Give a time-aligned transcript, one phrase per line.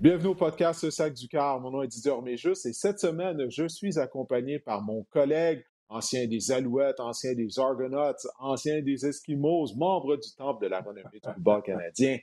[0.00, 1.58] Bienvenue au podcast Sac du Car.
[1.58, 6.28] Mon nom est Didier Orméjus et cette semaine, je suis accompagné par mon collègue, ancien
[6.28, 11.18] des Alouettes, ancien des Argonauts, ancien des Esquimaux, membre du Temple de la renommée du
[11.18, 12.16] football canadien,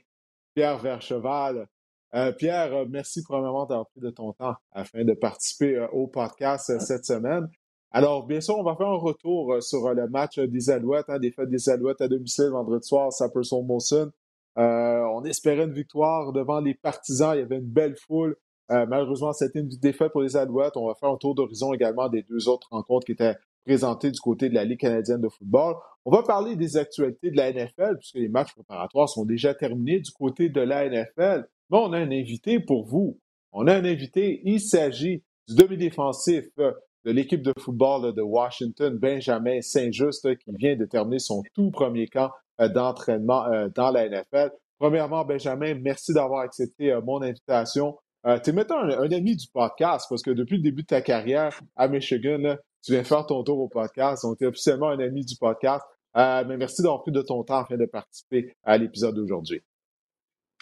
[0.54, 1.68] Pierre Vercheval.
[2.14, 6.06] Euh, Pierre, euh, merci premièrement d'avoir pris de ton temps afin de participer euh, au
[6.06, 7.46] podcast cette semaine.
[7.90, 11.30] Alors, bien sûr, on va faire un retour sur le match des Alouettes, hein, des
[11.30, 14.10] fêtes des Alouettes à domicile vendredi soir, Saperson Molson.
[14.58, 17.34] Euh, on espérait une victoire devant les partisans.
[17.34, 18.36] Il y avait une belle foule.
[18.70, 20.76] Euh, malheureusement, c'était une défaite pour les Alouettes.
[20.76, 24.20] On va faire un tour d'horizon également des deux autres rencontres qui étaient présentées du
[24.20, 25.74] côté de la Ligue canadienne de football.
[26.04, 30.00] On va parler des actualités de la NFL, puisque les matchs préparatoires sont déjà terminés
[30.00, 31.48] du côté de la NFL.
[31.70, 33.18] Mais on a un invité pour vous.
[33.52, 34.40] On a un invité.
[34.44, 40.84] Il s'agit du demi-défensif de l'équipe de football de Washington, Benjamin Saint-Just, qui vient de
[40.84, 44.50] terminer son tout premier camp d'entraînement euh, dans la NFL.
[44.78, 47.98] Premièrement, Benjamin, merci d'avoir accepté euh, mon invitation.
[48.44, 51.60] tu es maintenant un, ami du podcast parce que depuis le début de ta carrière
[51.76, 54.24] à Michigan, tu viens faire ton tour au podcast.
[54.24, 55.84] Donc, tu es officiellement un ami du podcast.
[56.14, 59.62] mais merci d'avoir pris de ton temps afin de participer à l'épisode d'aujourd'hui.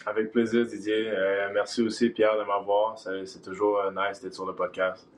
[0.06, 1.11] Avec plaisir, Didier.
[1.55, 2.98] merci aussi, Pierre, de m'avoir.
[2.98, 5.08] C'est toujours nice d'être sur le podcast.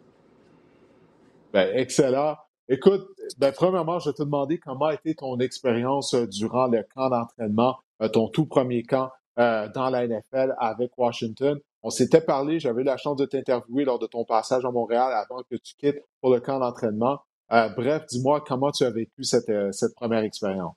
[1.53, 2.37] Ben, excellent.
[2.69, 3.07] Écoute,
[3.39, 7.11] ben, premièrement, je vais te demander comment a été ton expérience euh, durant le camp
[7.11, 11.61] d'entraînement, euh, ton tout premier camp euh, dans la NFL avec Washington.
[11.85, 15.13] On s'était parlé, j'avais eu la chance de t'interviewer lors de ton passage à Montréal
[15.13, 17.21] avant que tu quittes pour le camp d'entraînement.
[17.49, 20.77] bref, dis-moi comment tu as vécu cette, cette première expérience.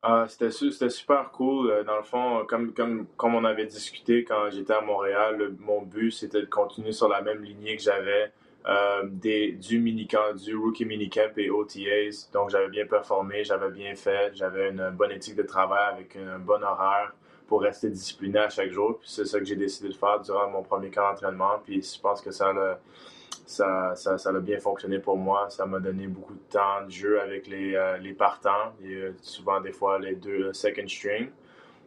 [0.00, 0.50] Ah, c'était,
[0.88, 1.84] super cool.
[1.84, 6.12] Dans le fond, comme, comme, comme on avait discuté quand j'étais à Montréal, mon but
[6.12, 8.32] c'était de continuer sur la même lignée que j'avais
[8.66, 12.28] euh, des, du minicamp, du rookie minicamp et OTAs.
[12.32, 16.38] Donc, j'avais bien performé, j'avais bien fait, j'avais une bonne éthique de travail avec un
[16.38, 17.12] bon horaire
[17.46, 18.98] pour rester discipliné à chaque jour.
[18.98, 21.60] Puis c'est ça que j'ai décidé de faire durant mon premier camp d'entraînement.
[21.64, 22.78] Puis je pense que ça a,
[23.44, 25.50] ça, ça, ça a bien fonctionné pour moi.
[25.50, 29.60] Ça m'a donné beaucoup de temps de jeu avec les, euh, les partants et souvent
[29.60, 31.28] des fois les deux second string.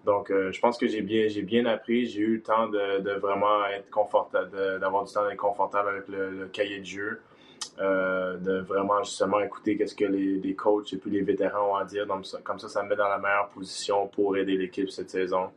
[0.06, 2.06] Donc, euh, je pense que j'ai bien, j'ai bien appris.
[2.06, 6.48] J'ai eu le temps de, vraiment être confortable, d'avoir du temps d'être confortable avec le,
[6.54, 7.22] cahier de jeu,
[7.80, 11.86] euh, de vraiment justement écouter qu'est-ce que les, coachs et puis les vétérans ont à
[11.86, 12.06] dire.
[12.06, 15.50] Donc, comme ça, ça me met dans la meilleure position pour aider l'équipe cette saison.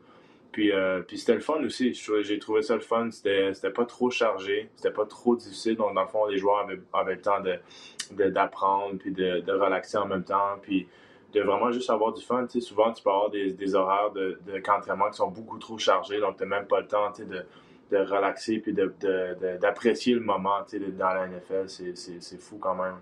[0.51, 1.93] Puis, euh, puis c'était le fun aussi.
[1.93, 3.11] J'ai trouvé ça le fun.
[3.11, 4.71] C'était pas trop chargé.
[4.77, 5.77] C'était pas trop difficile.
[5.77, 7.41] Donc, dans le fond, les joueurs avaient, avaient le temps
[8.11, 10.57] d'apprendre de, puis de, de, relaxer en même temps.
[10.63, 10.89] Puis,
[11.33, 12.47] de vraiment juste avoir du fun.
[12.61, 16.37] souvent, tu peux avoir des, des horaires de, de qui sont beaucoup trop chargés, donc
[16.37, 17.45] tu n'as même pas le temps de,
[17.91, 18.75] de relaxer puis
[19.61, 20.61] d'apprécier le moment
[20.99, 21.69] dans la NFL.
[21.69, 22.97] C'est fou quand même.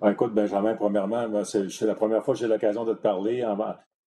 [0.00, 3.44] Ben, écoute, Benjamin, premièrement, c'est la première fois que j'ai l'occasion de te parler.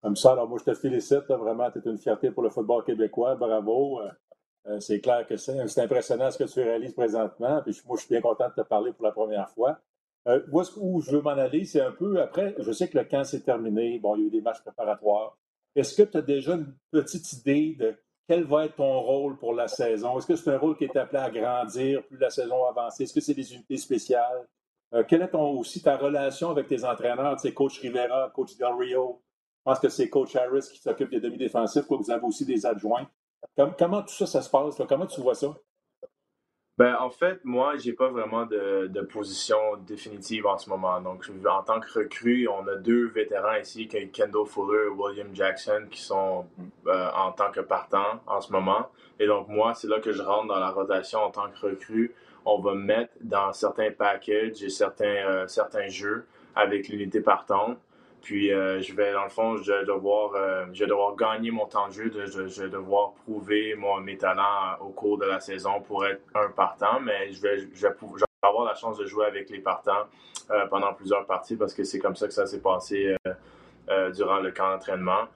[0.01, 1.27] Comme ça, alors moi, je te félicite.
[1.27, 3.35] vraiment, tu es une fierté pour le football québécois.
[3.35, 4.01] Bravo.
[4.01, 4.09] Euh,
[4.67, 7.61] euh, c'est clair que c'est impressionnant ce que tu réalises présentement.
[7.63, 9.79] Puis moi, je suis bien content de te parler pour la première fois.
[10.27, 10.41] Euh,
[10.77, 13.41] où je veux m'en aller, c'est un peu après, je sais que le camp s'est
[13.41, 15.37] terminé, bon, il y a eu des matchs préparatoires.
[15.75, 17.95] Est-ce que tu as déjà une petite idée de
[18.27, 20.17] quel va être ton rôle pour la saison?
[20.17, 22.99] Est-ce que c'est un rôle qui est appelé à grandir plus la saison avance?
[22.99, 24.45] Est-ce que c'est des unités spéciales?
[24.93, 29.21] Euh, quelle est aussi ta relation avec tes entraîneurs, tu coach Rivera, coach Del Rio?
[29.59, 33.07] Je pense que c'est coach Harris qui s'occupe des demi-défensifs, vous avez aussi des adjoints.
[33.77, 34.75] comment tout ça se passe?
[34.87, 35.55] Comment tu vois ça?
[36.77, 39.57] Ben, en fait, moi, j'ai pas vraiment de, de, position
[39.87, 41.01] définitive en ce moment.
[41.01, 45.87] Donc, en tant que recrue, on a deux vétérans ici, Kendall Fuller et William Jackson,
[45.89, 46.45] qui sont
[46.85, 48.91] euh, en tant que partants en ce moment.
[49.19, 52.13] Et donc, moi, c'est là que je rentre dans la rotation en tant que recrue.
[52.45, 57.79] On va mettre dans certains packages et certains, euh, certains jeux avec l'unité partante.
[58.27, 61.49] Puis euh, je vais, dans le fond, je vais, devoir, euh, je vais devoir gagner
[61.49, 65.39] mon temps de jeu, je, vais devoir prouver mon, mes talents au cours de la
[65.39, 67.93] saison pour être un partant, mais je vais, je vais,
[68.41, 70.07] avoir la chance de jouer avec les partants
[70.51, 73.15] euh, pendant plusieurs parties parce que c'est comme ça que ça s'est passé
[74.13, 75.29] durant le camp d'entraînement.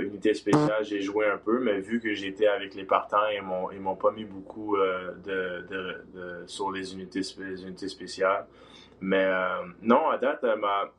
[0.00, 3.72] unité spéciale, j'ai joué un peu, mais vu que j'étais avec les partants, ils m'ont,
[3.80, 8.44] m'ont pas mis beaucoup de, de, sur les unités, les unités spéciales.
[9.00, 9.26] Mais
[9.80, 10.90] non, à date, ma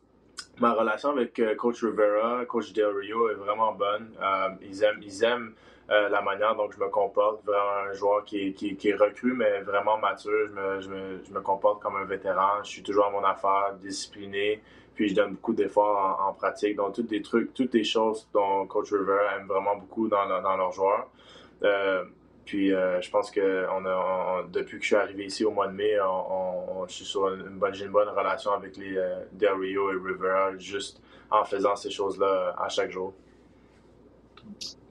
[0.60, 4.12] ma relation avec euh, Coach Rivera, Coach Del Rio est vraiment bonne.
[4.22, 5.54] Euh, ils aiment, ils aiment
[5.90, 7.44] euh, la manière dont je me comporte.
[7.46, 10.48] Vraiment un joueur qui est, recru, mais vraiment mature.
[10.48, 12.64] Je me, je, me, je me, comporte comme un vétéran.
[12.64, 14.62] Je suis toujours à mon affaire, discipliné.
[14.94, 16.78] Puis je donne beaucoup d'efforts en, pratique.
[16.78, 20.56] Donc, toutes les trucs, toutes les choses dont Coach Rivera aime vraiment beaucoup dans, dans
[20.56, 21.08] leurs joueurs.
[22.46, 25.74] Puis euh, je pense que on depuis que je suis arrivé ici au mois de
[25.74, 29.92] mai, on, je suis sur une bonne, une bonne relation avec les euh, Del Rio
[29.92, 31.02] et Rivera, juste
[31.32, 33.14] en faisant ces choses-là à chaque jour.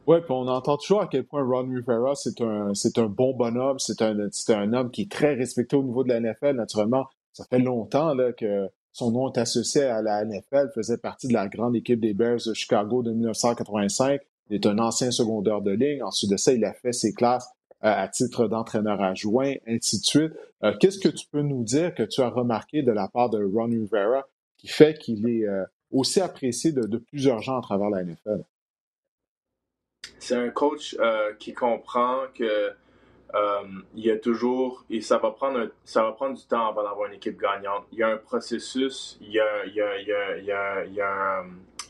[0.06, 3.78] Oui, puis on entend toujours à quel point Ron Rivera, c'est un, un bon bonhomme,
[3.78, 4.18] c'est un,
[4.48, 6.56] un homme qui est très respecté au niveau de la NFL.
[6.56, 11.28] Naturellement, ça fait longtemps là, que son nom est associé à la NFL, faisait partie
[11.28, 14.20] de la grande équipe des Bears de Chicago de 1985.
[14.50, 16.02] Il est un ancien secondaire de ligne.
[16.02, 17.48] Ensuite de ça, il a fait ses classes
[17.84, 20.32] euh, à titre d'entraîneur adjoint, ainsi de suite.
[20.62, 23.44] Euh, qu'est-ce que tu peux nous dire que tu as remarqué de la part de
[23.44, 24.26] Ron Rivera
[24.56, 28.44] qui fait qu'il est euh, aussi apprécié de, plusieurs gens à travers la NFL?
[30.18, 30.96] c'est un coach
[31.38, 32.72] qui comprend que
[33.94, 37.08] il y a toujours et ça va prendre ça va prendre du temps avant d'avoir
[37.08, 37.84] une équipe gagnante.
[37.92, 40.44] Il y a un processus, il y a, il y a, il y a, il
[40.44, 41.44] y a, il y a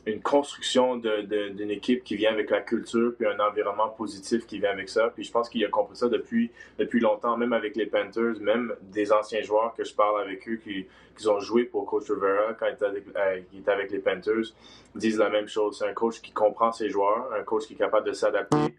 [0.06, 4.70] une construction d'une équipe qui vient avec la culture, puis un environnement positif qui vient
[4.70, 5.10] avec ça.
[5.14, 8.74] Puis je pense qu'il a compris ça depuis, depuis longtemps, même avec les Panthers, même
[8.82, 10.86] des anciens joueurs que je parle avec eux qui,
[11.16, 13.98] qui ont joué pour Coach Rivera quand il était avec, euh, il était avec les
[13.98, 14.52] Panthers,
[14.94, 15.78] disent la même chose.
[15.78, 18.74] C'est un coach qui comprend ses joueurs, un coach qui est capable de s'adapter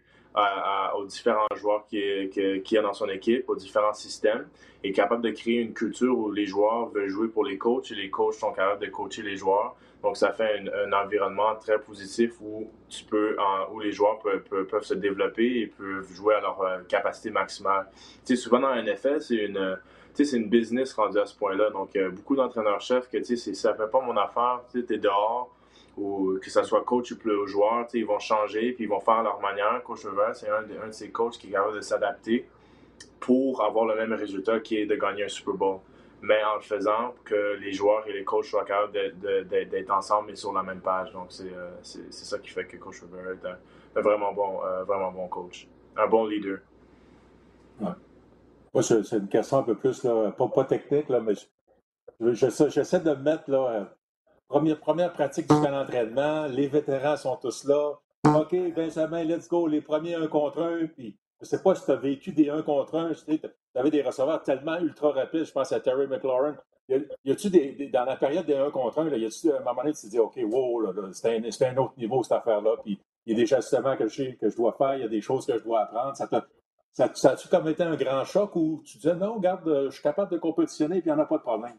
[0.96, 4.46] aux différents joueurs qu'il qui, qui a dans son équipe, aux différents systèmes,
[4.84, 7.94] et capable de créer une culture où les joueurs veulent jouer pour les coachs et
[7.94, 9.74] les coachs sont capables de coacher les joueurs.
[10.02, 13.36] Donc, ça fait un, environnement très positif où tu peux,
[13.72, 17.88] où les joueurs peuvent, peuvent, se développer et peuvent jouer à leur euh, capacité maximale.
[18.24, 19.78] Tu sais, souvent dans la NFL, c'est une,
[20.12, 21.70] c'est une business rendue à ce point-là.
[21.70, 25.55] Donc, euh, beaucoup d'entraîneurs-chefs que, tu sais, ça fait pas mon affaire, tu es dehors,
[25.96, 29.40] ou que ce soit coach ou joueur, ils vont changer, puis ils vont faire leur
[29.40, 29.82] manière.
[29.82, 32.46] Coach River, c'est un, de ces coachs qui est capable de s'adapter
[33.20, 35.80] pour avoir le même résultat qui est de gagner un Super Bowl
[36.22, 40.36] mais en le faisant que les joueurs et les coachs soient capables d'être ensemble et
[40.36, 41.12] sur la même page.
[41.12, 45.12] Donc, c'est euh, ça qui fait que Coach Rivera est un, vraiment, bon, euh, vraiment
[45.12, 46.58] bon coach, un bon leader.
[47.80, 47.88] Ouais.
[48.72, 51.34] Moi, c'est une question un peu plus, là, pas, pas technique, là, mais
[52.32, 53.95] j'essaie de mettre là,
[54.48, 57.92] première, pratique du camp d'entraînement, les vétérans sont tous là.
[58.24, 61.90] OK, Benjamin, let's go, les premiers un contre un, puis je sais pas si tu
[61.90, 63.12] as vécu des 1 contre 1.
[63.12, 63.40] Tu
[63.74, 65.44] avais des receveurs tellement ultra rapides.
[65.44, 66.56] Je pense à Terry McLaurin.
[66.88, 69.82] Y a-tu des, dans la période des 1 contre 1, là, y a-tu un moment
[69.82, 72.76] donné, tu te dis, OK, wow, c'est un, un, autre niveau, cette affaire-là.
[72.82, 75.08] Puis il y a des ajustements que je, que je dois faire, il y a
[75.08, 76.16] des choses que je dois apprendre.
[76.16, 76.28] Ça,
[76.92, 80.02] ça, ça a-tu comme été un grand choc où tu disais, non, regarde, je suis
[80.02, 81.76] capable de compétitionner, puis il n'y en a pas de problème?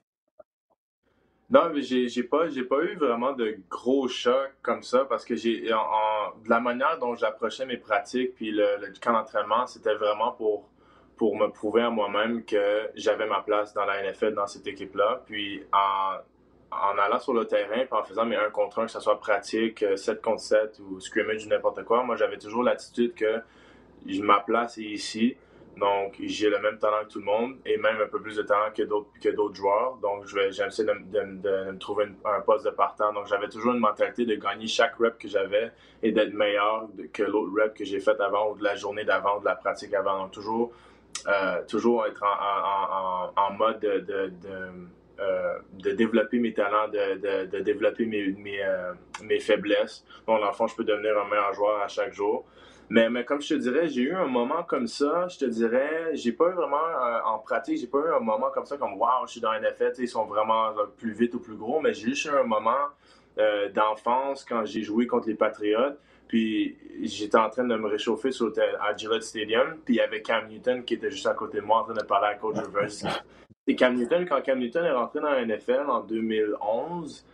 [1.49, 6.59] Non, mais j'ai, pas, eu vraiment de gros chocs comme ça parce que de la
[6.59, 10.69] manière dont j'approchais mes pratiques puis le, camp d'entraînement, c'était vraiment pour,
[11.21, 15.23] me prouver à moi-même que j'avais ma place dans la NFL dans cette équipe-là.
[15.25, 18.99] Puis en, allant sur le terrain puis en faisant mes 1 contre 1, que ce
[18.99, 23.41] soit pratique, 7 contre 7 ou scrimmage ou n'importe quoi, moi j'avais toujours l'attitude que
[24.05, 25.37] ma place est ici
[25.79, 28.41] donc, j'ai le même talent que tout le monde et même un peu plus de
[28.41, 29.97] talent que d'autres, que d'autres joueurs.
[30.01, 33.13] Donc, je vais, j'essaie de, de, me trouver un poste de partant.
[33.13, 35.71] Donc, j'avais toujours une mentalité de gagner chaque rep que j'avais
[36.01, 39.37] et d'être meilleur que l'autre rep que j'ai fait avant ou de la journée d'avant
[39.37, 40.23] ou de la pratique avant.
[40.23, 40.71] Donc, toujours,
[41.27, 44.31] euh, toujours être en, en, en, mode de, de,
[45.19, 48.93] euh, de, développer mes talents, de, de développer mes, mes, euh,
[49.23, 50.03] mes faiblesses.
[50.27, 52.45] Donc, dans le fond, je peux devenir un meilleur joueur à chaque jour.
[52.89, 56.11] Mais, mais comme je te dirais, j'ai eu un moment comme ça, je te dirais,
[56.13, 58.93] j'ai pas eu vraiment euh, en pratique, j'ai pas eu un moment comme ça, comme
[58.93, 62.09] waouh, je suis dans NFL, ils sont vraiment plus vite ou plus gros, mais j'ai
[62.09, 62.87] juste eu un moment
[63.39, 65.99] euh, d'enfance quand j'ai joué contre les Patriotes.
[66.27, 68.51] Puis j'étais en train de me réchauffer sur
[68.81, 71.63] à Gillette Stadium, puis il y avait Cam Newton qui était juste à côté de
[71.63, 73.13] moi en train de parler à Coach Rivers.
[73.67, 77.25] Et Cam Newton, quand Cam Newton est rentré dans la NFL en 2011,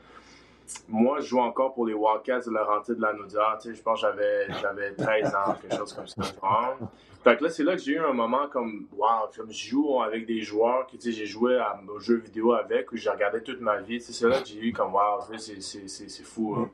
[0.87, 3.57] moi, je joue encore pour les Wildcats de la rentrée de la Noudia.
[3.61, 6.23] Tu sais, je pense que j'avais, j'avais 13 ans, quelque chose comme ça.
[7.23, 10.25] Fait que là, c'est là que j'ai eu un moment comme, wow, je joue avec
[10.25, 13.41] des joueurs que, tu sais, j'ai joué à, aux jeux vidéo avec, où j'ai regardé
[13.41, 14.01] toute ma vie.
[14.01, 16.55] C'est là que j'ai eu comme, wow, c'est, fou.
[16.55, 16.69] Hein.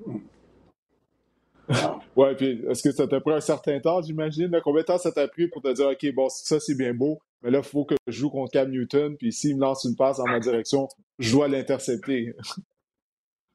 [2.16, 4.60] Ouais, puis est-ce que ça t'a pris un certain temps, j'imagine?
[4.64, 7.20] Combien de temps ça t'a pris pour te dire, OK, bon, ça c'est bien beau,
[7.44, 9.96] mais là, il faut que je joue contre Cam Newton, puis s'il me lance une
[9.96, 10.88] passe dans ma direction,
[11.20, 12.34] je dois l'intercepter.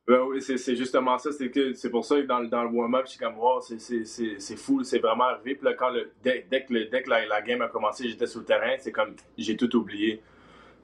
[0.06, 1.30] Ben oui, c'est justement ça.
[1.32, 5.24] C'est pour ça que dans, dans le warm-up, je comme wow, c'est fou, c'est vraiment
[5.24, 5.54] arrivé.
[5.54, 8.26] Puis là, quand le, dès, dès, que, le, dès que la, game a commencé, j'étais
[8.26, 10.20] sur le terrain, c'est comme j'ai tout oublié.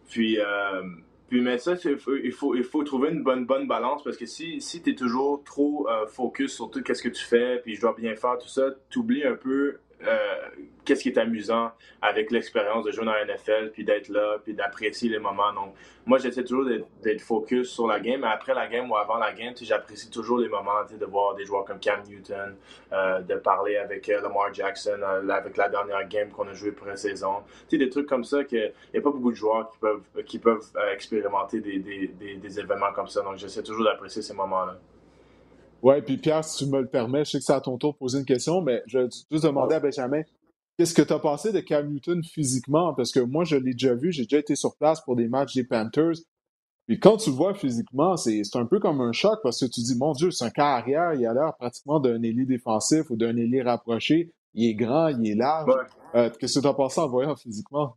[0.08, 0.82] Puis, euh,
[1.28, 1.98] puis mais ça, il
[2.32, 5.44] faut, il faut, trouver une bonne, bonne balance parce que si, si tu es toujours
[5.44, 8.48] trop euh, focus sur tout ce que tu fais, puis je dois bien faire tout
[8.48, 10.48] ça, tu oublies un peu euh,
[10.84, 14.54] qu'est-ce qui est amusant avec l'expérience de jouer dans la NFL, puis d'être là, puis
[14.54, 15.52] d'apprécier les moments.
[15.52, 15.74] Donc,
[16.06, 16.64] moi, j'essaie toujours
[17.02, 20.38] d'être focus sur la game, mais après la game ou avant la game, j'apprécie toujours
[20.38, 22.56] les moments de voir des joueurs comme Cam Newton,
[22.92, 27.42] euh, de parler avec euh, Lamar Jackson, avec la dernière game qu'on a joué pré-saison.
[27.70, 30.64] Des trucs comme ça, il n'y a pas beaucoup de joueurs qui peuvent, qui peuvent
[30.92, 33.22] expérimenter des, des, des événements comme ça.
[33.22, 34.78] Donc, j'essaie toujours d'apprécier ces moments-là.
[35.82, 37.94] Oui, puis Pierre, si tu me le permets, je sais que c'est à ton tour
[37.94, 40.22] de poser une question, mais je vais juste demander à Benjamin,
[40.76, 42.94] qu'est-ce que tu as pensé de Cam Newton physiquement?
[42.94, 45.54] Parce que moi, je l'ai déjà vu, j'ai déjà été sur place pour des matchs
[45.54, 46.16] des Panthers.
[46.86, 49.80] Puis quand tu le vois physiquement, c'est un peu comme un choc parce que tu
[49.80, 53.36] dis, mon Dieu, c'est un carrière, il a l'air pratiquement d'un ailier défensif ou d'un
[53.36, 54.32] ailier rapproché.
[54.54, 55.70] Il est grand, il est large.
[56.16, 57.94] Euh, qu'est-ce que tu as pensé en voyant physiquement?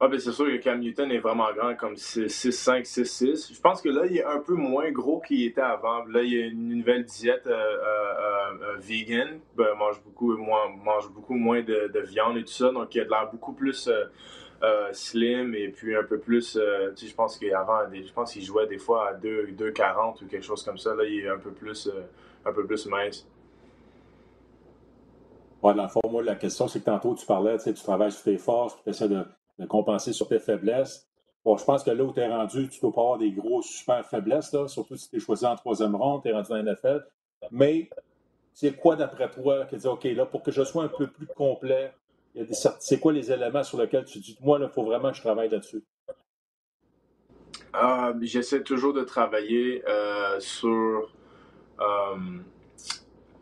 [0.00, 3.54] Ah, ben c'est sûr que Cam Newton est vraiment grand, comme 6'5, 6'6.
[3.54, 6.04] Je pense que là, il est un peu moins gros qu'il était avant.
[6.06, 9.38] Là, il y a une nouvelle diète euh, euh, euh, vegan.
[9.56, 12.72] Ben, mange, beaucoup moins, mange beaucoup moins de, viande et tout ça.
[12.72, 13.88] Donc, il a de l'air beaucoup plus
[14.92, 16.52] slim et puis un peu plus.
[16.52, 16.58] tu
[16.96, 20.64] sais, je pense qu'avant, je pense qu'il jouait des fois à 2,40 ou quelque chose
[20.64, 20.92] comme ça.
[20.94, 21.88] Là, il est un peu plus,
[22.44, 23.28] un peu plus mince.
[25.62, 28.24] Ouais, dans le fond, moi, la question, c'est que tantôt, tu parlais, tu travailles sur
[28.24, 29.24] tes forces, tu essaies de
[29.58, 31.08] de compenser sur tes faiblesses.
[31.44, 33.60] Bon, je pense que là où tu es rendu, tu dois pas avoir des gros
[33.60, 36.56] super faiblesses, là, surtout si tu es choisi en troisième ronde, tu es rendu dans
[36.56, 37.06] la NFL.
[37.50, 37.90] Mais
[38.54, 41.26] c'est quoi d'après toi qui dit OK, là, pour que je sois un peu plus
[41.26, 41.92] complet,
[42.80, 45.48] c'est quoi les éléments sur lesquels tu dis moi, il faut vraiment que je travaille
[45.50, 45.84] là-dessus?
[47.74, 51.12] Euh, j'essaie toujours de travailler euh, sur
[51.80, 52.16] euh,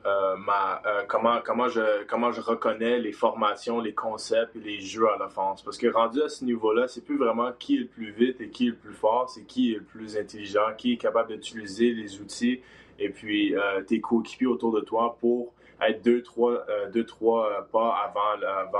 [0.05, 4.81] euh, ma, euh, comment, comment, je, comment je reconnais les formations, les concepts et les
[4.81, 5.63] jeux à l'offense.
[5.63, 8.51] Parce que rendu à ce niveau-là, c'est plus vraiment qui est le plus vite et
[8.51, 11.93] qui est le plus fort, c'est qui est le plus intelligent, qui est capable d'utiliser
[11.93, 12.61] les outils
[12.99, 17.97] et puis euh, tes coéquipiers autour de toi pour être deux, trois, deux, trois pas
[18.05, 18.37] avant,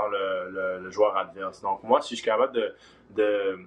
[0.09, 1.61] le, le, joueur adverse.
[1.61, 2.73] Donc moi, si je suis capable
[3.15, 3.57] de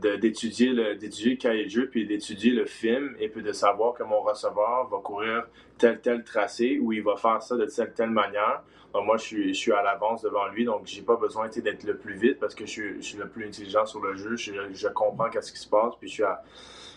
[0.00, 3.94] d'étudier le, d'étudier le cahier de jeu, puis d'étudier le film, et puis de savoir
[3.94, 7.92] que mon receveur va courir tel, tel tracé, ou il va faire ça de telle,
[7.94, 8.62] telle manière.
[8.94, 11.84] Donc moi, je suis, je suis à l'avance devant lui, donc j'ai pas besoin d'être
[11.84, 15.28] le plus vite parce que je suis, le plus intelligent sur le jeu, je, comprends
[15.28, 16.42] qu'est-ce qui se passe, puis je suis à...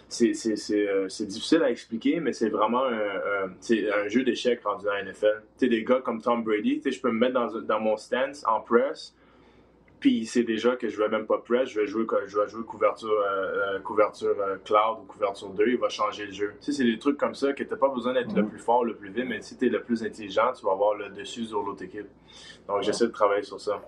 [0.07, 0.33] C'est,
[0.71, 5.43] euh, difficile à expliquer, mais c'est vraiment un, un, jeu d'échecs rendu dans la NFL.
[5.57, 8.59] Tu des gars comme Tom Brady, je peux me mettre dans, dans mon stance en
[8.59, 9.15] press,
[10.01, 12.47] puis il sait déjà que je vais même pas press, je vais jouer, je vais
[12.47, 16.53] jouer couverture, euh, euh, couverture euh, cloud ou couverture 2, il va changer le jeu.
[16.59, 18.49] Tu sais, c'est des trucs comme ça que t'as pas besoin d'être le mhm.
[18.49, 20.95] plus fort, le plus vite, mais si tu es le plus intelligent, tu vas avoir
[20.95, 22.07] le dessus sur l'autre équipe.
[22.67, 23.79] Donc j'essaie de travailler sur ça.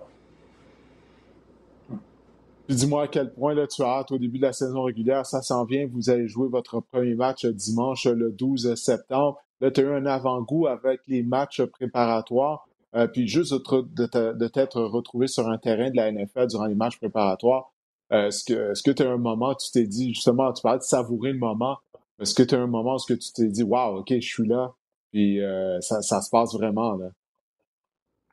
[2.68, 5.26] Puis dis-moi à quel point là, tu as hâte au début de la saison régulière,
[5.26, 9.42] ça s'en vient, vous allez jouer votre premier match dimanche le 12 septembre.
[9.60, 12.68] Là, tu as eu un avant-goût avec les matchs préparatoires.
[12.94, 16.98] Euh, puis juste de, t'être retrouvé sur un terrain de la NFL durant les matchs
[16.98, 17.72] préparatoires,
[18.12, 21.32] euh, est-ce que tu as un moment, tu t'es dit, justement, tu parlais de savourer
[21.32, 21.78] le moment,
[22.20, 24.72] est-ce que tu as un moment où tu t'es dit, waouh, OK, je suis là,
[25.10, 27.08] puis euh, ça, se passe vraiment, là?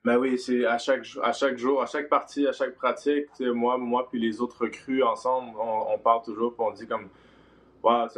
[0.03, 3.77] Ben oui, c'est à chaque, à chaque jour, à chaque partie, à chaque pratique, moi,
[3.77, 7.07] moi puis les autres recrues ensemble, on, on parle toujours, puis on dit comme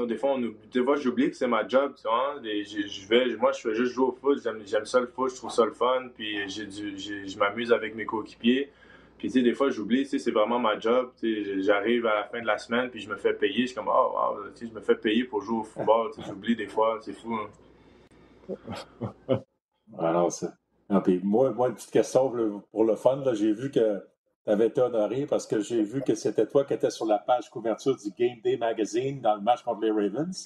[0.07, 0.37] des fois,
[0.71, 2.35] des fois j'oublie que c'est ma job, tu vois.
[2.43, 4.41] je, vais, moi, je fais juste jouer au foot.
[4.65, 6.09] J'aime ça le foot, je trouve ça le fun.
[6.15, 8.69] Puis je m'amuse avec mes coéquipiers.
[9.17, 11.11] Puis, tu sais, des fois, j'oublie, c'est vraiment ma job.
[11.21, 13.61] J'arrive à la fin de la semaine, puis je me fais payer.
[13.61, 16.11] Je suis comme, oh, je me fais payer pour jouer au football.
[16.27, 17.33] J'oublie des fois, c'est fou.
[17.33, 17.49] Hein.
[19.97, 20.53] Alors, ça.
[21.23, 22.33] moi, moi, une petite question
[22.71, 24.03] pour le fun, j'ai vu que
[24.45, 27.17] tu avais été honoré parce que j'ai vu que c'était toi qui étais sur la
[27.17, 30.43] page couverture du Game Day Magazine dans le match contre les Ravens.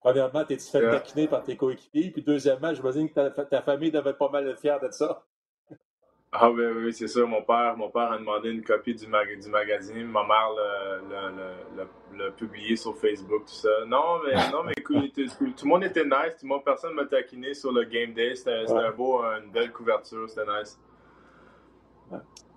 [0.00, 2.10] Premièrement, t'es-tu fait taquiner par tes coéquipiers?
[2.10, 5.24] Puis deuxièmement, j'imagine que ta, ta, famille devait être pas mal fière de ça.
[6.32, 7.24] Ah oui, oui, c'est ça.
[7.24, 10.06] Mon père, mon père a demandé une copie du, du magazine.
[10.06, 10.50] Ma mère
[12.16, 13.68] l'a publié sur Facebook, tout ça.
[13.86, 16.36] Non, mais, non, mais écoute, tout, le monde était nice.
[16.38, 18.36] Tout le monde, personne m'a taquiné sur le Game Day.
[18.36, 20.30] C'était un beau, une belle couverture.
[20.30, 20.78] C'était nice.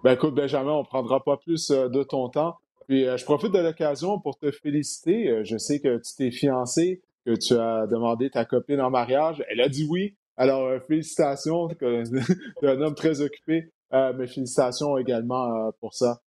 [0.04, 2.58] Ben écoute, Benjamin, on ne prendra pas plus euh, de ton temps.
[2.90, 5.30] Puis euh, je profite de l'occasion pour te féliciter.
[5.30, 9.46] Euh, je sais que tu t'es fiancé, que tu as demandé ta copine en mariage.
[9.50, 10.18] Elle a dit oui.
[10.36, 11.70] Alors, félicitations.
[11.80, 13.72] tu es un homme très occupé.
[13.92, 16.22] mais félicitations également pour ça,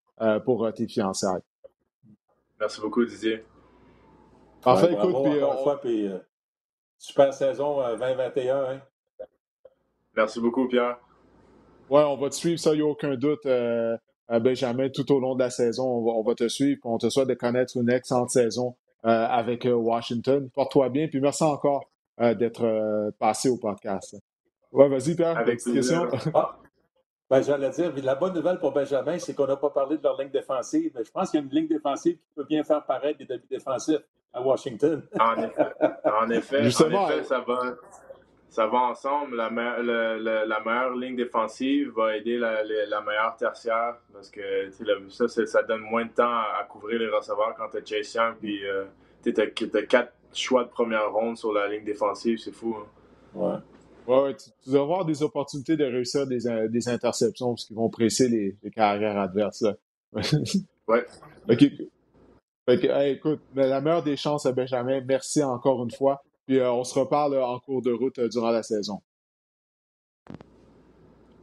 [0.45, 1.41] pour tes fiançailles.
[2.59, 3.43] Merci beaucoup, Didier.
[4.61, 5.15] Parfait, écoute.
[5.23, 6.07] Puis, fois, puis,
[6.99, 8.63] super saison 2021.
[8.63, 8.81] Hein?
[10.15, 10.99] Merci beaucoup, Pierre.
[11.89, 13.97] Oui, on va te suivre, ça, il n'y a aucun doute, euh,
[14.29, 15.83] Benjamin, tout au long de la saison.
[15.83, 18.75] On va, te suivre, on te souhaite de connaître une excellente saison
[19.05, 20.49] euh, avec euh, Washington.
[20.53, 24.15] Porte-toi bien, puis merci encore d'être passé au podcast.
[24.71, 26.07] Oui, vas-y, Pierre, avec une question.
[27.27, 30.03] Ah, ben, j'allais dire, la bonne nouvelle pour Benjamin, c'est qu'on n'a pas parlé de
[30.03, 30.91] leur ligne défensive.
[30.95, 34.03] Je pense qu'il y a une ligne défensive qui peut bien faire paraître des défensifs
[34.31, 35.01] à Washington.
[35.19, 35.65] En effet,
[36.05, 37.75] en effet, Justement, en effet ça va
[38.49, 39.35] ça va ensemble.
[39.35, 42.63] La, la, meilleure ligne défensive va aider la,
[43.01, 44.41] meilleure tertiaire parce que
[45.09, 48.35] ça, ça donne moins de temps à, couvrir les receveurs quand tu es Chase Young.
[48.39, 48.85] Puis euh,
[49.23, 52.75] tu as, quatre choix de première ronde sur la ligne défensive, c'est fou.
[52.77, 52.87] Hein.
[53.33, 53.57] Ouais.
[54.07, 58.29] Ouais, tu, vas avoir des opportunités de réussir des, des interceptions parce qu'ils vont presser
[58.29, 59.65] les, les carrières adverses.
[60.87, 61.05] ouais.
[61.49, 61.63] OK.
[62.67, 65.01] écoute, la meilleure des chances à Benjamin.
[65.01, 66.23] Merci encore une fois.
[66.45, 69.01] Puis euh, on se reparle en cours de route euh, durant la saison.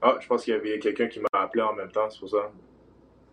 [0.00, 2.28] Ah, je pense qu'il y avait quelqu'un qui m'a appelé en même temps, c'est pour
[2.28, 2.50] ça.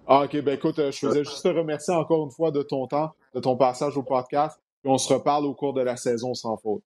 [0.07, 0.41] Ah, OK.
[0.41, 3.39] Ben écoute, euh, je faisais juste te remercier encore une fois de ton temps, de
[3.39, 4.59] ton passage au podcast.
[4.81, 6.83] Puis on se reparle au cours de la saison sans faute.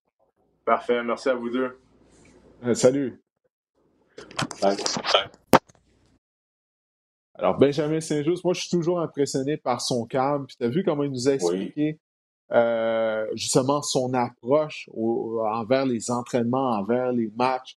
[0.65, 1.03] Parfait.
[1.03, 1.77] Merci à vous deux.
[2.73, 3.21] salut.
[7.35, 10.45] Alors, Benjamin Saint-Just, moi, je suis toujours impressionné par son calme.
[10.45, 11.99] Puis, tu as vu comment il nous a expliqué
[12.53, 17.77] euh, justement son approche envers les entraînements, envers les matchs.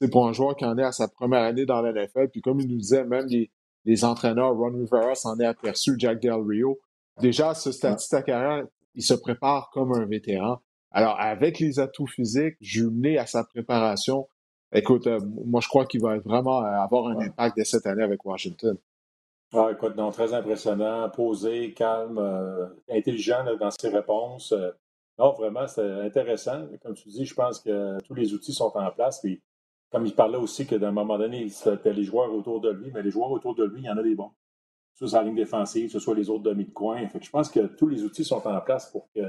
[0.00, 2.28] C'est pour un joueur qui en est à sa première année dans la NFL.
[2.30, 3.26] Puis, comme il nous disait, même
[3.84, 6.80] les, entraîneurs, Ron Rivera s'en est aperçu, Jack Del Rio.
[7.20, 8.64] Déjà, à ce stade de carrière,
[8.94, 10.58] il se prépare comme un vétéran.
[10.90, 14.26] Alors, avec les atouts physiques jumelés à sa préparation,
[14.72, 18.24] écoute, euh, moi, je crois qu'il va vraiment avoir un impact dès cette année avec
[18.24, 18.76] Washington.
[19.56, 24.50] Ah, écoute, non, très impressionnant, posé, calme, euh, intelligent dans ses réponses.
[24.50, 24.72] Euh.
[25.16, 26.66] non, vraiment, c'est intéressant.
[26.82, 29.20] Comme tu dis, je pense que tous les outils sont en place.
[29.20, 29.40] Puis,
[29.92, 33.02] comme il parlait aussi que d'un moment donné, c'était les joueurs autour de lui, mais
[33.02, 34.30] les joueurs autour de lui, il y en a des bons.
[34.30, 37.06] Que ce soit la ligne défensive, que ce soit les autres demi de coin.
[37.08, 39.20] Fait je pense que tous les outils sont en place pour que,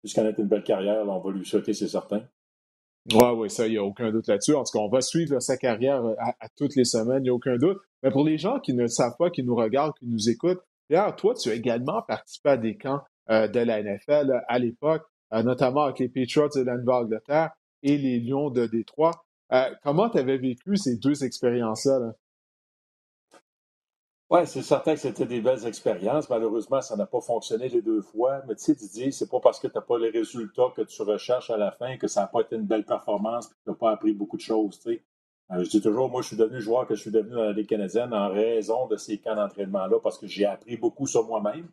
[0.00, 2.22] puisqu'on ait une belle carrière, on va lui souhaiter, c'est certain.
[3.12, 4.54] Oui, oui, ça, il n'y a aucun doute là-dessus.
[4.54, 7.28] En tout cas, on va suivre sa carrière euh, à, toutes les semaines, il n'y
[7.30, 7.78] a aucun doute.
[8.02, 10.60] Mais pour les gens qui ne le savent pas, qui nous regardent, qui nous écoutent,
[10.88, 14.58] d'ailleurs, toi, tu as également participé à des camps euh, de la NFL euh, à
[14.58, 15.02] l'époque,
[15.32, 17.50] notamment avec les Patriots de la Nouvelle-Angleterre
[17.84, 19.12] et les Lions de Détroit.
[19.84, 22.00] comment tu avais vécu ces deux expériences-là?
[22.00, 22.12] là?
[24.30, 26.30] Oui, c'est certain que c'était des belles expériences.
[26.30, 28.42] Malheureusement, ça n'a pas fonctionné les deux fois.
[28.46, 31.02] Mais tu sais, Didier, c'est pas parce que tu n'as pas les résultats que tu
[31.02, 33.70] recherches à la fin que ça n'a pas été une belle performance et que tu
[33.70, 34.80] n'as pas appris beaucoup de choses.
[34.86, 37.52] Euh, je dis toujours, moi, je suis devenu joueur que je suis devenu dans la
[37.52, 41.68] Ligue canadienne en raison de ces camps d'entraînement-là parce que j'ai appris beaucoup sur moi-même.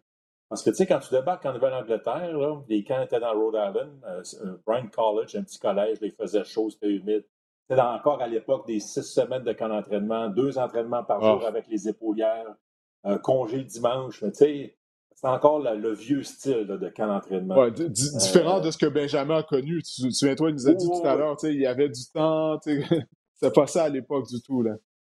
[0.49, 3.91] Parce que, tu sais, quand tu débarques en Nouvelle-Angleterre, les camps étaient dans Rhode Island,
[4.07, 7.25] euh, euh Bryan College, un petit collège, il faisait chaud, c'était humide.
[7.69, 11.47] C'était encore à l'époque des six semaines de camp d'entraînement, deux entraînements par jour ah.
[11.47, 12.55] avec les épaulières,
[13.03, 14.21] un congé le dimanche.
[14.21, 14.77] Mais tu sais,
[15.15, 17.57] c'est encore le vieux style de camp d'entraînement.
[17.57, 19.81] Ouais, différent euh, de ce que Benjamin a connu.
[19.83, 22.59] Tu te souviens-toi, il nous a dit tout à l'heure, il y avait du temps.
[22.65, 24.61] C'était pas ça à l'époque du tout.
[24.61, 24.75] Là.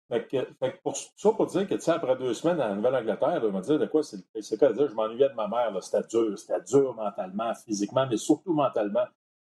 [0.09, 3.51] Fait que, pour ça, pour dire que, tu sais, après deux semaines en Nouvelle-Angleterre, on
[3.51, 6.63] va dire de quoi c'est quoi dire, je m'ennuyais de ma mère, c'était dur, c'était
[6.63, 9.05] dur mentalement, physiquement, mais surtout mentalement.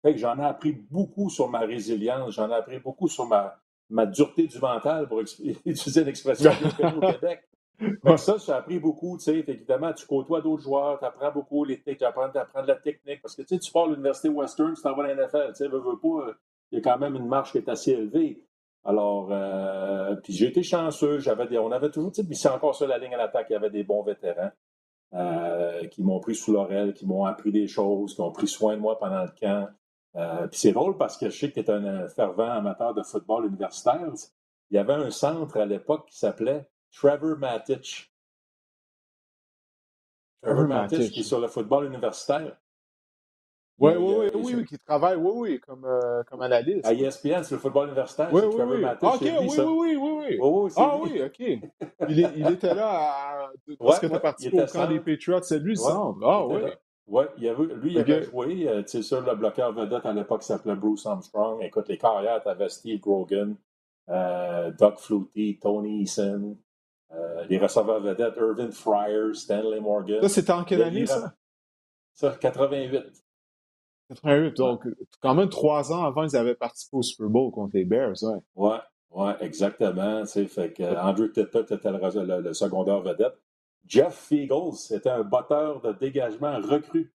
[0.04, 3.56] Fait que j'en ai appris beaucoup sur ma résilience, j'en ai appris beaucoup sur ma,
[3.88, 5.20] ma dureté du mental, pour
[5.64, 7.40] utiliser l'expression au Québec.
[8.18, 9.38] Ça, ça a appris beaucoup, tu sais.
[9.48, 13.22] Évidemment, tu côtoies d'autres joueurs, tu apprends beaucoup les tu apprends, de la technique.
[13.22, 15.48] Parce que, tu sais, tu pars à l'Université Western, tu t'en vas à la NFL,
[15.48, 16.34] tu sais, veux, veux pas, euh,
[16.70, 18.44] il y a quand même une marche qui est assez élevée.
[18.84, 22.50] Alors, euh, puis j'ai été chanceux, j'avais des, on avait toujours, tu sais, puis c'est
[22.50, 24.50] encore ça la ligne à l'attaque, il y avait des bons vétérans
[25.14, 28.76] euh, qui m'ont pris sous l'oreille, qui m'ont appris des choses, qui ont pris soin
[28.76, 29.68] de moi pendant le camp.
[30.16, 33.02] Euh, puis c'est drôle parce que je sais que tu es un fervent amateur de
[33.02, 34.12] football universitaire.
[34.70, 38.12] Il y avait un centre à l'époque qui s'appelait Trevor Matic.
[40.42, 42.56] Trevor Matic, qui est sur le football universitaire.
[43.76, 46.86] Oui, oui, oui, oui, qui travaille, oui, oui, comme, euh, comme analyste.
[46.86, 48.28] À ESPN, c'est le football universitaire.
[48.32, 48.82] Oui, oui, Trevor oui.
[48.82, 50.72] Matic, OK, oui, oui, oui, oui, oui.
[50.76, 51.40] ah oui, OK.
[52.08, 53.50] Il, il, était là à,
[53.80, 55.42] parce que tu as participé au camp des Patriots.
[55.42, 56.20] C'est lui, centre.
[56.24, 56.60] Ah oui.
[57.06, 58.68] Oui, lui, il avait joué.
[58.68, 61.62] Euh, tu sais, le bloqueur vedette à l'époque s'appelait Bruce Armstrong.
[61.62, 63.56] Écoute, les carrières, tu avais Steve Grogan,
[64.08, 66.56] euh, Doug Flutie, Tony Eason,
[67.12, 70.22] euh, les receveurs vedettes, Irvin Fryer, Stanley Morgan.
[70.22, 71.34] Ça, c'était en quelle année, ça?
[72.14, 73.02] Ça, 88.
[74.08, 74.86] 88, donc
[75.20, 78.38] quand même trois ans avant, ils avaient participé au Super Bowl contre les Bears, ouais.
[78.54, 78.78] Ouais,
[79.10, 80.24] ouais, exactement.
[80.26, 83.34] Fait que Andrew Tippett était le, secondaire vedette.
[83.86, 87.12] Jeff Fiegels était un batteur de dégagement recru.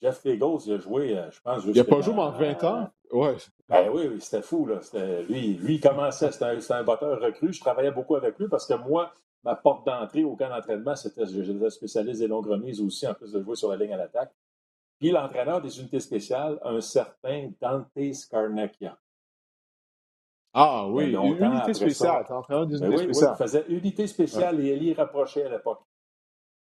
[0.00, 2.90] Jeff Fiegels, il a joué, euh, je pense, Il n'a pas joué en 20 ans?
[3.10, 3.36] Ouais.
[3.68, 4.66] Ben oui, oui c'était fou.
[4.66, 4.80] Là.
[5.28, 7.52] Lui, lui, il commençait, c'était un, un, batteur recru.
[7.52, 11.26] Je travaillais beaucoup avec lui parce que moi, ma porte d'entrée au camp d'entraînement, c'était
[11.26, 14.32] j'étais spécialiste des longues remises aussi, en plus de jouer sur la ligne à l'attaque.
[14.98, 18.98] Puis l'entraîneur des unités spéciales, un certain Dante Scarnecchia.
[20.60, 22.24] Ah oui, une unité spéciale.
[22.28, 23.30] entraîneur des ben oui, spéciales.
[23.30, 25.78] Oui, il faisait unité spéciale et Eli rapproché à l'époque.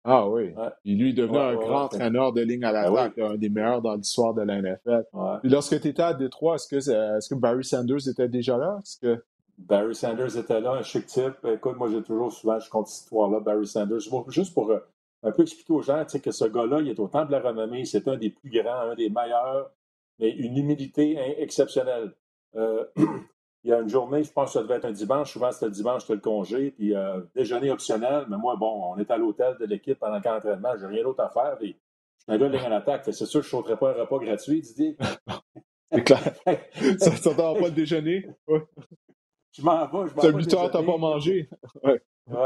[0.04, 0.54] Ah oui.
[0.84, 3.96] Il lui devenu un grand entraîneur de ligne à ben l'attaque, un des meilleurs dans
[3.96, 5.04] l'histoire de la NFL.
[5.40, 8.78] Puis lorsque tu étais à Détroit, est-ce que, est que Barry Sanders était déjà là?
[9.00, 9.24] que...
[9.58, 11.44] Barry Sanders était là, un chic type.
[11.44, 14.00] Écoute, moi, j'ai toujours souvent, je compte cette histoire-là, Barry Sanders.
[14.28, 14.78] Juste pour euh,
[15.24, 17.84] un peu expliquer aux gens que ce gars-là, il est au temple de la renommée,
[17.84, 19.70] c'est un des plus grands, un des meilleurs,
[20.20, 22.12] mais une humilité exceptionnelle.
[22.56, 22.84] Euh,
[23.64, 25.66] il y a une journée, je pense que ça devait être un dimanche, souvent c'était
[25.66, 29.16] le dimanche, c'était le congé, puis euh, déjeuner optionnel, mais moi, bon, on est à
[29.16, 31.76] l'hôtel de l'équipe pendant le camp d'entraînement, j'ai rien d'autre à faire, puis
[32.18, 33.90] je suis un gars de ligne en attaque, c'est sûr que je ne sauterais pas
[33.90, 34.96] un repas gratuit, Didier.
[35.92, 36.34] c'est clair.
[36.98, 38.26] ça ne t'entend pas le déjeuner?
[39.52, 40.32] Je m'en vais, je m'en vais.
[40.32, 41.48] Tu 8 heures, tu n'as pas mangé.
[41.84, 42.02] Ouais.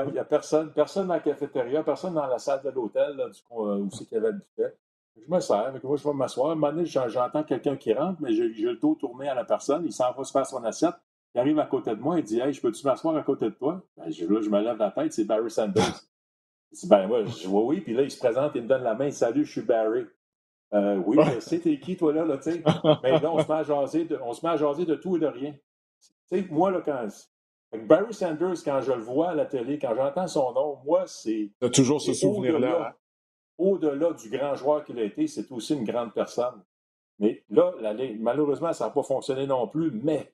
[0.07, 3.79] Il n'y a personne, personne dans la cafétéria, personne dans la salle de l'hôtel euh,
[3.79, 4.75] où c'est qu'il y avait le buffet.
[5.17, 6.51] Je me sers, moi, je vais m'asseoir.
[6.51, 9.45] À un moment donné, j'entends quelqu'un qui rentre, mais j'ai le dos tourné à la
[9.45, 9.85] personne.
[9.85, 10.95] Il s'en va se faire son assiette.
[11.35, 13.51] Il arrive à côté de moi, il dit Hey, je peux-tu m'asseoir à côté de
[13.51, 13.83] toi?
[13.97, 16.03] Ben, je, Là, je me lève la tête, c'est Barry Sanders.
[16.73, 17.81] Il dit Ben, moi, je dis Oui.
[17.81, 20.07] Puis là, il se présente, il me donne la main Salut, je suis Barry.
[20.75, 22.63] Euh, oui, mais c'est qui, toi, là, là tu sais?
[23.03, 25.17] Mais là, on se met à jaser de, on se met à jaser de tout
[25.17, 25.53] et de rien.
[25.53, 27.07] Tu sais, moi, là, quand,
[27.87, 31.53] Barry Sanders, quand je le vois à la télé, quand j'entends son nom, moi, c'est.
[31.61, 32.97] Tu toujours ce souvenir-là.
[33.59, 36.63] Au-delà du grand joueur qu'il a été, c'est aussi une grande personne.
[37.19, 37.73] Mais là,
[38.19, 40.33] malheureusement, ça n'a pas fonctionné non plus, mais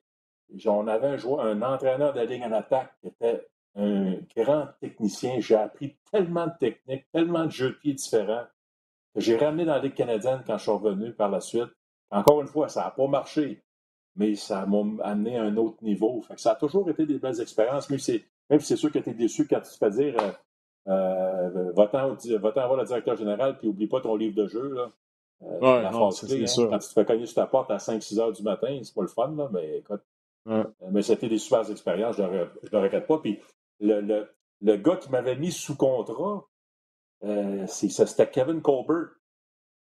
[0.65, 4.67] on avait un, joueur, un entraîneur de la ligne en attaque qui était un grand
[4.81, 5.39] technicien.
[5.39, 8.45] J'ai appris tellement de techniques, tellement de jeux de différents
[9.13, 11.71] que j'ai ramené dans la Ligue canadienne quand je suis revenu par la suite.
[12.11, 13.63] Encore une fois, ça n'a pas marché
[14.15, 16.23] mais ça m'a amené à un autre niveau.
[16.37, 18.23] ça a toujours été des belles expériences, même si
[18.59, 20.15] c'est sûr que tu es déçu quand tu te fais dire
[20.87, 24.73] euh, euh va-t'en voir le directeur général, puis oublie pas ton livre de jeu.
[24.73, 24.89] Là.
[25.43, 28.19] Euh, ouais, non, c'est hein, Quand tu te fais cogner sur ta porte à 5-6
[28.19, 30.01] heures du matin, c'est pas le fun, là, mais écoute.
[30.47, 33.17] Euh, mais c'était des super expériences, je ne le regrette pas.
[33.19, 33.39] Puis
[33.79, 34.29] le, le,
[34.61, 36.45] le gars qui m'avait mis sous contrat,
[37.67, 39.11] c'était Kevin Colbert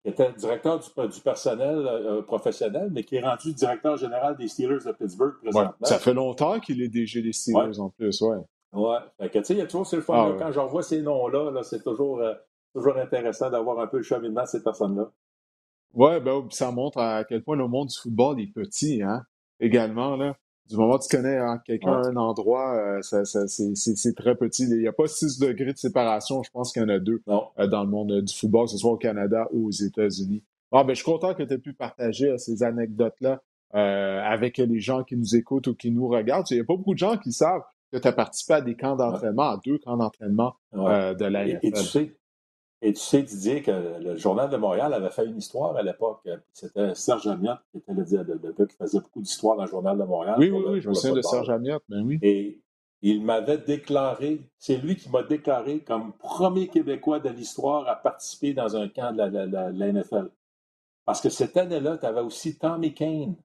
[0.06, 4.84] qui était directeur du, personnel euh, professionnel, mais qui est rendu directeur général des Steelers
[4.86, 5.74] de Pittsburgh présentement.
[5.82, 8.36] ça fait longtemps qu'il est DG des Steelers en plus, ouais.
[8.76, 8.98] Ouais.
[9.18, 10.14] Fait que, tu sais, il y a toujours le fun.
[10.14, 12.34] Ah, quand j'en vois ces noms-là, -là, c'est toujours, euh,
[12.74, 15.10] toujours intéressant d'avoir un peu le cheminement de ces personnes-là.
[15.94, 19.22] Ouais, ben, ça montre à quel point le monde du football est petit, hein,
[19.60, 20.36] également, là
[20.68, 24.64] du moment que tu connais hein, quelqu'un un endroit, euh, c'est très petit.
[24.64, 27.22] Il n'y a pas 6 degrés de séparation, je pense qu'il y en a deux
[27.28, 30.42] euh, dans le monde du football, que ce soit au Canada ou aux États-Unis.
[30.72, 33.40] Ah, ben, je suis content que tu aies pu partager ces anecdotes-là
[33.72, 36.46] avec les gens qui nous écoutent ou qui nous regardent.
[36.50, 38.76] Il n'y a pas beaucoup de gens qui savent que tu as participé à des
[38.76, 42.16] camps d'entraînement, à deux camps d'entraînement de la et, tu sais,
[42.82, 46.28] et tu sais, Didier, que le Journal de Montréal avait fait une histoire à l'époque.
[46.52, 50.04] C'était Serge Amiot qui était le, gars qui faisait beaucoup d'histoires dans le Journal de
[50.04, 50.36] Montréal.
[50.38, 52.18] Oui, oui, oui, je me souviens de Serge Amiot, mais oui.
[52.22, 52.60] Et
[53.02, 58.52] il m'avait déclaré, c'est lui qui m'a déclaré comme premier Québécois de l'histoire à participer
[58.52, 60.30] dans un camp de la, NFL.
[61.04, 63.36] Parce que cette année-là, tu avais aussi Tommy Kane,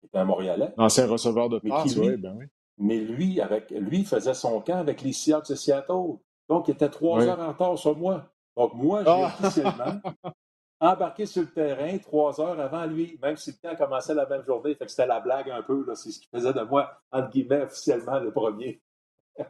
[0.00, 0.72] qui était un Montréalais.
[0.76, 2.46] Ancien receveur de passe, oui, ben oui.
[2.80, 6.18] Mais lui, avec, lui faisait son camp avec les Seahawks de Seattle.
[6.48, 8.26] Donc, il était trois heures en retard sur moi.
[8.56, 9.34] Donc, moi, j'ai ah!
[9.38, 10.00] officiellement
[10.80, 14.44] embarqué sur le terrain trois heures avant lui, même si le temps commençait la même
[14.44, 14.74] journée.
[14.74, 15.86] Fait que c'était la blague un peu.
[15.94, 18.80] C'est ce qui faisait de moi, entre guillemets, officiellement le premier.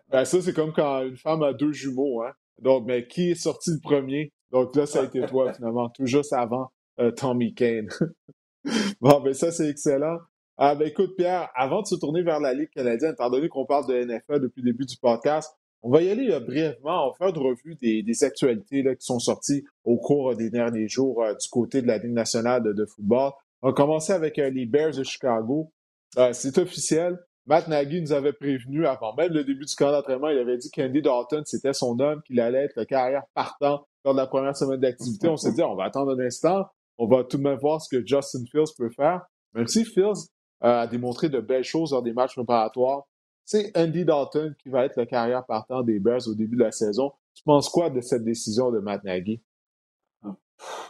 [0.09, 2.23] ben, ça, c'est comme quand une femme a deux jumeaux.
[2.23, 2.33] Hein?
[2.61, 4.33] Donc, mais qui est sorti le premier?
[4.51, 7.89] Donc là, ça a été toi, finalement, tout juste avant euh, Tommy Kane.
[9.01, 10.19] bon, ben ça, c'est excellent.
[10.63, 13.65] Ah, ben écoute, Pierre, avant de se tourner vers la Ligue canadienne, étant donné qu'on
[13.65, 17.07] parle de NFL depuis le début du podcast, on va y aller euh, brièvement.
[17.07, 20.87] On va faire une revue des, actualités là, qui sont sorties au cours des derniers
[20.87, 23.33] jours euh, du côté de la Ligue nationale de, football.
[23.63, 25.73] On va commencer avec euh, les Bears de Chicago.
[26.33, 27.19] C'est officiel.
[27.47, 30.29] Matt Nagy nous avait prévenu avant même le début du camp d'entraînement.
[30.29, 34.13] Il avait dit qu'Andy Dalton, c'était son homme, qu'il allait être le carrière partant lors
[34.13, 35.27] de la première semaine d'activité.
[35.27, 36.67] On s'est dit, on va attendre un instant.
[36.99, 39.23] On va tout de même voir ce que Justin Fields peut faire.
[39.55, 40.29] Même si Fields
[40.61, 43.05] a démontré de belles choses lors des matchs préparatoires,
[43.45, 46.73] c'est Andy Dalton qui va être le carrière partant des Bears au début de la
[46.73, 47.13] saison.
[47.35, 49.43] Tu penses quoi de cette décision de Matt Nagy?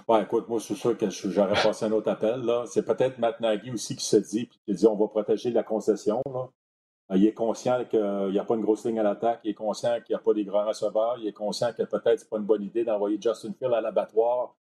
[0.08, 2.42] Ouais, écoute, moi, je suis sûr que j'aurais passé un autre appel.
[2.66, 5.62] C'est peut-être Matt Nagy aussi qui se dit, puis qui dit on va protéger la
[5.62, 6.20] concession.
[6.26, 9.40] Euh, il est conscient qu'il n'y a pas une grosse ligne à l'attaque.
[9.44, 11.16] Il est conscient qu'il n'y a pas des grands receveurs.
[11.18, 13.80] Il est conscient que peut-être ce n'est pas une bonne idée d'envoyer Justin Field à
[13.80, 14.56] l'abattoir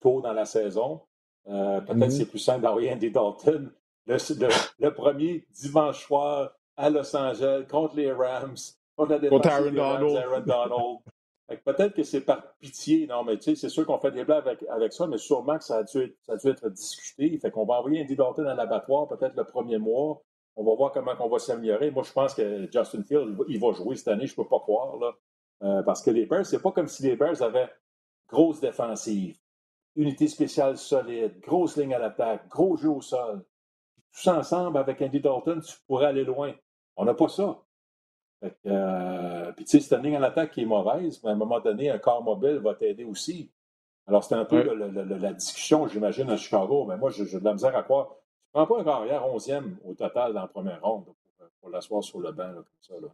[0.00, 1.00] tôt dans la saison.
[1.48, 2.10] Euh, peut-être mm-hmm.
[2.10, 3.70] c'est plus simple d'envoyer Andy Dalton
[4.06, 8.56] le, premier dimanche soir à Los Angeles contre les Rams,
[8.96, 10.98] contre la défense Aaron Donald.
[11.64, 14.46] Peut-être que c'est par pitié, non, mais tu sais, c'est sûr qu'on fait des blagues
[14.46, 17.38] avec, avec, ça, mais sûrement que ça a dû, ça a dû être discuté.
[17.38, 20.22] Fait qu'on va envoyer Andy Dalton à l'abattoir peut-être le premier mois.
[20.56, 21.90] On va voir comment on va s'améliorer.
[21.90, 24.60] Moi, je pense que Justin Field, il va jouer cette année, je ne peux pas
[24.60, 24.96] croire.
[24.96, 25.12] Là.
[25.62, 27.70] Euh, parce que les Bears, c'est pas comme si les Bears avaient
[28.28, 29.36] grosse défensive,
[29.94, 33.44] unité spéciale solide, grosse ligne à l'attaque, gros jeu au sol
[34.12, 36.52] tous ensemble avec Andy Dalton, tu pourrais aller loin.
[36.96, 37.58] On n'a pas ça.
[38.66, 41.36] Euh, puis tu sais, c'est une ligne en attaque qui est mauvaise, mais à un
[41.36, 43.50] moment donné, un corps mobile va t'aider aussi.
[44.06, 46.84] Alors, c'est un peu la discussion, j'imagine, à Chicago.
[46.86, 48.16] Mais moi, j'ai de la misère à croire.
[48.52, 51.04] Je ne prends pas un carrière 11e au total dans la première ronde
[51.60, 52.94] pour, l'asseoir sur le banc, comme ça.
[53.00, 53.08] Là.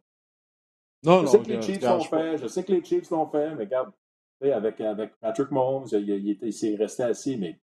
[1.04, 3.54] Non, je sais que les Chiefs l'ont fait, je sais que les Chiefs l'ont fait,
[3.54, 3.92] mais regarde,
[4.40, 7.61] avec, avec Patrick Mahomes, il, il, il s'est resté assis, mais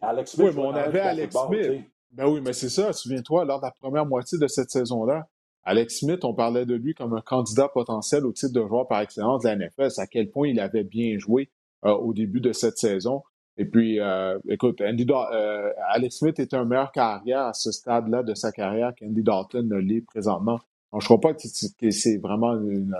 [0.00, 0.48] Alex Smith.
[0.48, 1.84] Oui, mais on avait Alex Smith.
[2.16, 2.92] Ben oui, mais c'est ça.
[2.92, 5.26] Souviens-toi, lors de la première moitié de cette saison-là,
[5.64, 9.00] Alex Smith, on parlait de lui comme un candidat potentiel au titre de joueur par
[9.00, 9.88] excellence de la NFL.
[9.96, 11.50] À quel point il avait bien joué
[11.84, 13.22] euh, au début de cette saison.
[13.56, 18.22] Et puis, euh, écoute, Andy euh, Alex Smith est un meilleur carrière à ce stade-là
[18.22, 20.60] de sa carrière qu'Andy Dalton ne l'est présentement.
[20.92, 22.94] Donc, je ne crois pas que c'est vraiment une,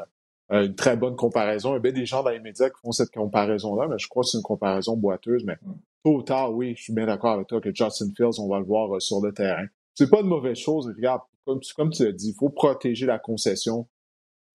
[0.51, 1.71] une, très bonne comparaison.
[1.71, 4.09] Il y a bien des gens dans les médias qui font cette comparaison-là, mais je
[4.09, 5.45] crois que c'est une comparaison boiteuse.
[5.45, 5.57] Mais
[6.05, 8.59] tôt ou tard, oui, je suis bien d'accord avec toi que Justin Fields, on va
[8.59, 9.67] le voir sur le terrain.
[9.95, 10.93] C'est pas une mauvaise chose.
[10.95, 13.87] Regarde, comme, comme tu l'as dit, il faut protéger la concession.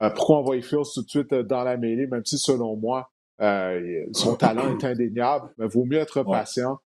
[0.02, 4.04] Euh, pourquoi envoyer Fields tout de suite dans la mêlée, même si selon moi, euh,
[4.12, 6.78] son talent est indéniable, mais vaut mieux être patient.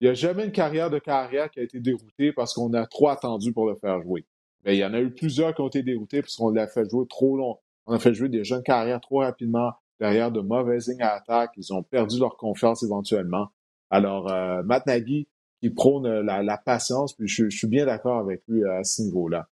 [0.00, 2.86] Il n'y a jamais une carrière de carrière qui a été déroutée parce qu'on a
[2.86, 4.26] trop attendu pour le faire jouer.
[4.64, 6.88] Mais il y en a eu plusieurs qui ont été déroutés parce qu'on l'a fait
[6.90, 7.58] jouer trop long.
[7.86, 11.52] On a fait jouer des jeunes carrières trop rapidement derrière de mauvaises lignes à attaque.
[11.56, 13.48] Ils ont perdu leur confiance éventuellement.
[13.90, 15.28] Alors, euh, Matt Nagy,
[15.60, 19.48] qui prône la, patience, puis je, suis bien d'accord avec lui à ce niveau-là.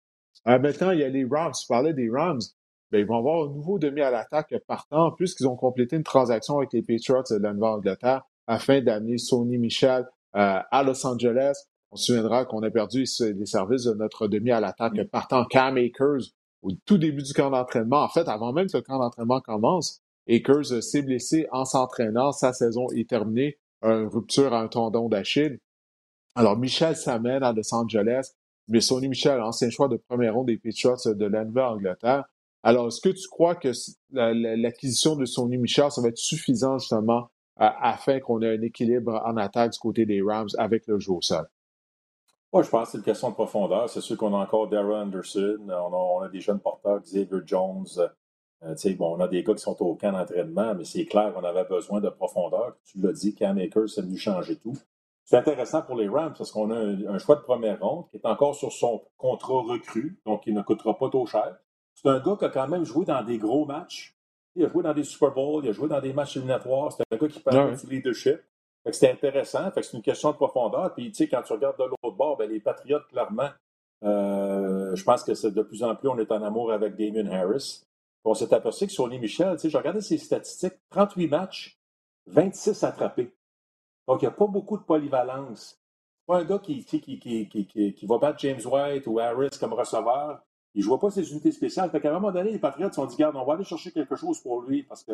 [0.45, 1.53] maintenant, il y a les Rams.
[1.59, 2.41] Tu parlais des Rams.
[2.93, 6.59] Ben, ils vont avoir un nouveau demi à l'attaque partant, puisqu'ils ont complété une transaction
[6.59, 11.57] avec les Patriots de la Nouvelle-Angleterre afin d'amener Sony Michel euh, à Los Angeles.
[11.91, 15.77] On se souviendra qu'on a perdu les services de notre demi à l'attaque partant Cam
[15.77, 16.33] Akers
[16.67, 18.03] au tout début du camp d'entraînement.
[18.03, 22.33] En fait, avant même que le camp d'entraînement commence, Akers s'est blessé en s'entraînant.
[22.33, 23.59] Sa saison est terminée.
[23.83, 25.59] Une rupture à un tendon d'Achille.
[26.35, 28.33] Alors, Michel s'amène à Los Angeles,
[28.69, 32.25] mais Sony Michel, ancien choix de premier rond des Patriots de la Nouvelle-Angleterre,
[32.67, 33.69] alors, est-ce que tu crois que
[34.11, 39.37] l'acquisition de Sony Michel, ça va être suffisant justement afin qu'on ait un équilibre en
[39.37, 41.47] attaque du côté des Rams avec le jeu au sol?
[42.57, 43.91] Moi, je pense que c'est une question de profondeur.
[43.91, 47.85] C'est sûr qu'on a encore Darren Anderson, on a, des jeunes porteurs, Xavier Jones.
[48.63, 51.45] Euh, bon, on a des gars qui sont au camp d'entraînement, mais c'est clair qu'on
[51.45, 52.75] avait besoin de profondeur.
[52.87, 54.73] Tu l'as dit, Cam Akers, c'est venu changer tout.
[55.23, 58.17] C'est intéressant pour les Rams parce qu'on a un, un, choix de première ronde qui
[58.17, 61.59] est encore sur son contrat recru, donc il ne coûtera pas trop cher.
[61.95, 64.17] C'est un gars qui a quand même joué dans des gros matchs.
[64.55, 66.91] Il a joué dans des Super Bowls, il a joué dans des matchs éliminatoires.
[66.91, 68.41] C'est un gars qui parle du leadership.
[68.93, 69.71] C'était intéressant.
[69.75, 70.95] c'est une question de profondeur.
[70.95, 73.51] Puis, tu sais, quand tu regardes de l'autre bord, ben, les Patriotes, clairement,
[74.05, 77.85] euh, je pense que de plus en plus, on est en amour avec Damien Harris.
[78.25, 81.79] On s'est aperçu que Sonny Michel, tu sais, j'ai regardé ses statistiques, 38 matchs,
[82.27, 83.33] 26 attrapés.
[84.07, 85.81] Donc, il n'y a pas beaucoup de polyvalence.
[86.27, 86.85] Pas un gars qui,
[88.03, 90.43] va battre James White ou Harris comme receveur.
[90.75, 91.91] Il ne jouait pas ses unités spéciales.
[91.91, 93.93] Fait qu'à un moment donné, les Patriots se sont dit, garde, on va aller chercher
[93.93, 95.13] quelque chose pour lui parce que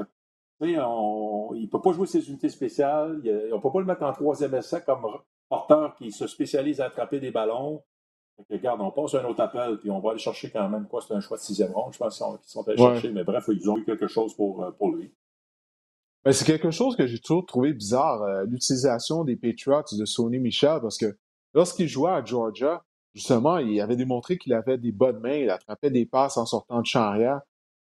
[0.62, 3.20] on, il ne peut pas jouer ses unités spéciales.
[3.24, 5.06] on ne peut pas le mettre en troisième essai comme
[5.48, 7.82] porteur qui se spécialise à attraper des ballons.
[8.50, 11.00] Regarde, on passe un autre appel, puis on va aller chercher quand même quoi?
[11.06, 13.10] C'est un choix de sixième ronde, je pense qu'ils sont allés chercher.
[13.12, 15.12] Mais bref, ils ont eu quelque chose pour, euh, pour lui.
[16.24, 20.38] Ben, c'est quelque chose que j'ai toujours trouvé bizarre, euh, l'utilisation des Patriots de Sony
[20.38, 21.16] Michel, parce que
[21.52, 25.90] lorsqu'il jouait à Georgia, justement, il avait démontré qu'il avait des bonnes mains, il attrapait
[25.90, 27.40] des passes en sortant de champ arrière.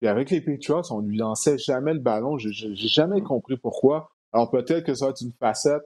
[0.05, 2.37] Puis avec les Patriots, on lui lançait jamais le ballon.
[2.37, 4.11] J'ai jamais compris pourquoi.
[4.35, 5.81] Alors peut-être que ça va être une facette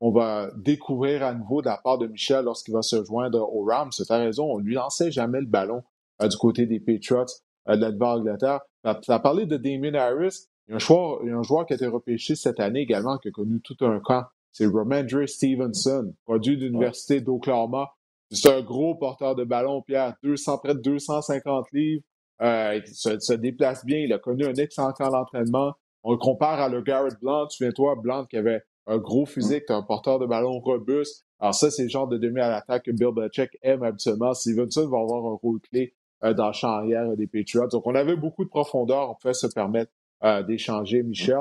[0.00, 3.64] qu'on va découvrir à nouveau de la part de Michel lorsqu'il va se joindre au
[3.64, 3.90] Rams.
[3.90, 5.82] Tu as raison, on lui lançait jamais le ballon
[6.22, 7.26] euh, du côté des Patriots
[7.68, 8.60] euh, de la Nouvelle-Angleterre.
[9.02, 10.46] Tu as parlé de Damien Harris.
[10.66, 12.60] Il y, a un joueur, il y a un joueur qui a été repêché cette
[12.60, 14.24] année également, qui a connu tout un camp.
[14.50, 17.90] C'est Romandre Stevenson, produit de l'Université d'Oklahoma.
[18.30, 22.02] C'est un gros porteur de ballon, Pierre, 200, près de 250 livres.
[22.42, 23.98] Euh, il se, déplace bien.
[23.98, 25.74] Il a connu un excellent camp d'entraînement.
[26.04, 27.48] On le compare à le Garrett Blunt.
[27.50, 31.26] Souviens-toi, Blunt qui avait un gros physique, un porteur de ballon robuste.
[31.40, 34.34] Alors ça, c'est le genre de demi à l'attaque que Bill Belichick aime habituellement.
[34.34, 37.68] Stevenson va avoir un rôle clé euh, dans le champ arrière des Patriots.
[37.68, 39.10] Donc, on avait beaucoup de profondeur.
[39.10, 39.92] On pouvait se permettre
[40.24, 41.36] euh, d'échanger Michel.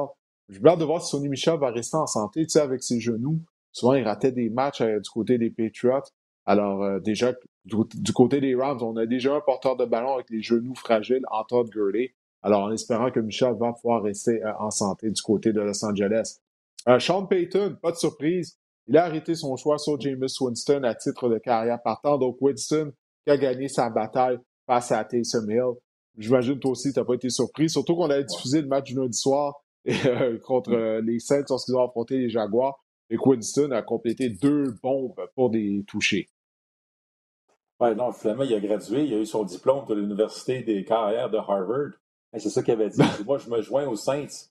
[0.49, 2.43] Je hâte de voir si Sonny Michel va rester en santé.
[2.43, 3.39] Tu sais, avec ses genoux,
[3.71, 6.03] souvent, il ratait des matchs du côté des Patriots.
[6.45, 7.33] Alors, euh, déjà,
[7.67, 11.23] du, côté des Rams, on a déjà un porteur de ballon avec les genoux fragiles,
[11.31, 12.13] en Todd Gurley.
[12.41, 15.83] Alors, en espérant que Michel va pouvoir rester euh, en santé du côté de Los
[15.83, 16.37] Angeles.
[16.87, 20.95] Euh, Sean Payton, pas de surprise, il a arrêté son choix sur James Winston à
[20.95, 22.17] titre de carrière partant.
[22.17, 22.93] Donc, Winston
[23.25, 25.73] qui a gagné sa bataille face à Taysom Hill.
[26.17, 27.69] J'imagine toi aussi, tu n'as pas été surpris.
[27.69, 29.61] Surtout qu'on avait diffusé le match du lundi soir
[30.45, 32.79] contre les Saints lorsqu'ils ont affronté les Jaguars.
[33.09, 36.29] Et Winston a complété deux bombes pour des touchés.
[37.79, 41.29] Oui, non, finalement, il a gradué, il a eu son diplôme de l'Université des carrières
[41.29, 41.91] de Harvard.
[42.33, 43.01] c'est ça qu'il avait dit.
[43.25, 44.49] Moi, je me joins aux Saints.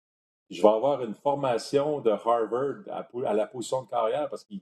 [0.49, 4.61] Je vais avoir une formation de Harvard à, la position de carrière parce qu'il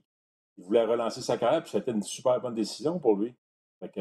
[0.57, 3.35] voulait relancer sa carrière, puis c'était une super bonne décision pour lui.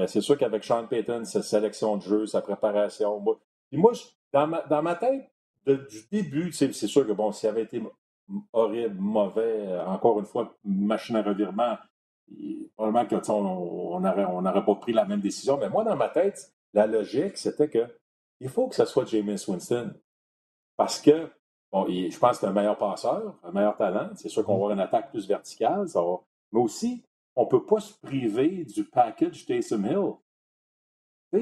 [0.06, 3.38] C'est sûr qu'avec Sean Payton, sa sélection de jeu, sa préparation, moi,
[3.70, 3.92] moi
[4.32, 5.30] dans, ma, tête,
[5.66, 7.82] du début, c'est sûr que bon, s'il avait été
[8.54, 11.76] horrible, mauvais, encore une fois, machine à revirement,
[12.76, 15.56] probablement qu'on n'aurait on pas pris la même décision.
[15.58, 17.86] Mais moi, dans ma tête, la logique, c'était que
[18.40, 19.94] il faut que ce soit James Winston.
[20.76, 21.30] Parce que,
[21.72, 24.10] je pense que c'est un meilleur passeur, un meilleur talent.
[24.16, 25.86] C'est sûr qu'on va avoir une attaque plus verticale.
[26.52, 27.04] Mais aussi,
[27.36, 30.14] on ne peut pas se priver du package Taysom Hill.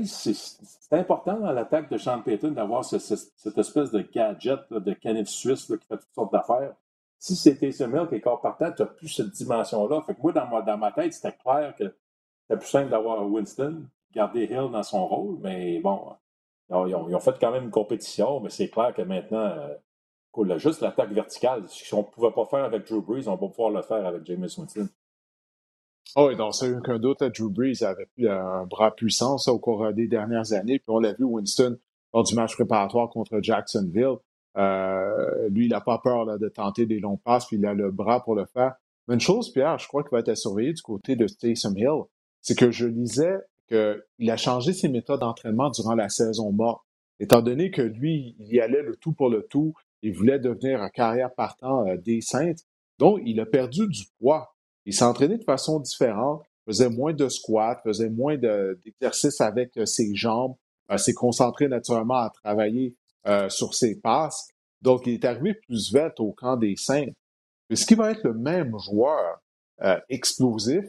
[0.06, 5.66] C'est important dans l'attaque de Sean Payton d'avoir cette espèce de gadget de canif suisse
[5.66, 6.74] qui fait toutes sortes d'affaires.
[7.22, 10.02] Si c'était Hill qui est corps partant, tu n'as plus cette dimension-là.
[10.02, 11.84] Fait que moi, dans ma, tête, c'était clair que
[12.42, 16.16] c'était plus simple d'avoir Winston, garder Hill dans son rôle, mais bon,
[16.68, 19.52] ils ont, fait quand même une compétition, mais c'est clair que maintenant,
[20.36, 23.48] euh, juste l'attaque verticale, si on ne pouvait pas faire avec Drew Brees, on va
[23.48, 24.88] pouvoir le faire avec James Winston.
[26.16, 30.08] Oh, oui, donc c'est aucun doute, Drew Brees avait un bras puissant au cours des
[30.08, 31.78] dernières années, puis on l'a vu Winston
[32.12, 34.16] lors du match préparatoire contre Jacksonville.
[34.56, 37.90] Euh, lui, il n'a pas peur de tenter des longs passes, puis il a le
[37.90, 38.74] bras pour le faire.
[39.08, 42.02] Mais une chose, Pierre, je crois qu'il va être à du côté de Taysom Hill,
[42.40, 43.38] c'est que je lisais
[43.68, 46.82] qu'il a changé ses méthodes d'entraînement durant la saison morte.
[47.18, 50.82] Étant donné que lui, il y allait le tout pour le tout, il voulait devenir
[50.82, 52.64] un carrière partant euh, des Saintes,
[52.98, 54.54] donc il a perdu du poids.
[54.84, 59.86] Il s'est entraîné de façon différente, faisait moins de squats, faisait moins d'exercices avec euh,
[59.86, 60.56] ses jambes,
[60.96, 62.94] s'est concentré naturellement à travailler
[63.26, 64.48] euh, sur ses passes.
[64.80, 67.06] Donc, il est arrivé plus vite au camp des Saints.
[67.70, 69.40] Est-ce qu'il va être le même joueur
[69.82, 70.84] euh, explosif,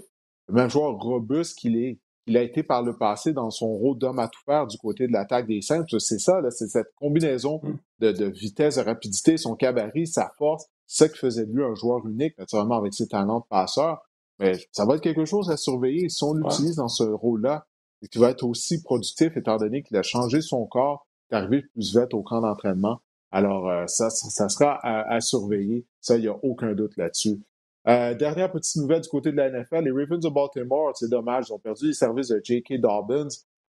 [0.47, 3.97] le même joueur robuste qu'il est, qu'il a été par le passé dans son rôle
[3.97, 5.85] d'homme à tout faire du côté de l'attaque des Saints?
[5.99, 8.11] C'est ça, c'est cette combinaison mm.
[8.11, 11.75] de, vitesse, de rapidité, son cabaret, sa force, c'est ça qui faisait de lui un
[11.75, 13.99] joueur unique, naturellement avec ses talents de passeur.
[14.39, 17.65] Mais ça va être quelque chose à surveiller si on l'utilise dans ce rôle-là.
[18.01, 21.97] Et qui va être aussi productif étant donné qu'il a changé son corps, d'arriver plus
[21.97, 22.99] vite au camp d'entraînement.
[23.31, 25.85] Alors, euh, ça, ça, sera à, surveiller.
[25.99, 27.41] Ça, il n'y a aucun doute là-dessus.
[27.87, 31.47] Euh, dernière petite nouvelle du côté de la NFL, les Ravens de Baltimore, c'est dommage,
[31.49, 32.79] ils ont perdu les services de J.K.
[32.79, 33.27] Dobbins,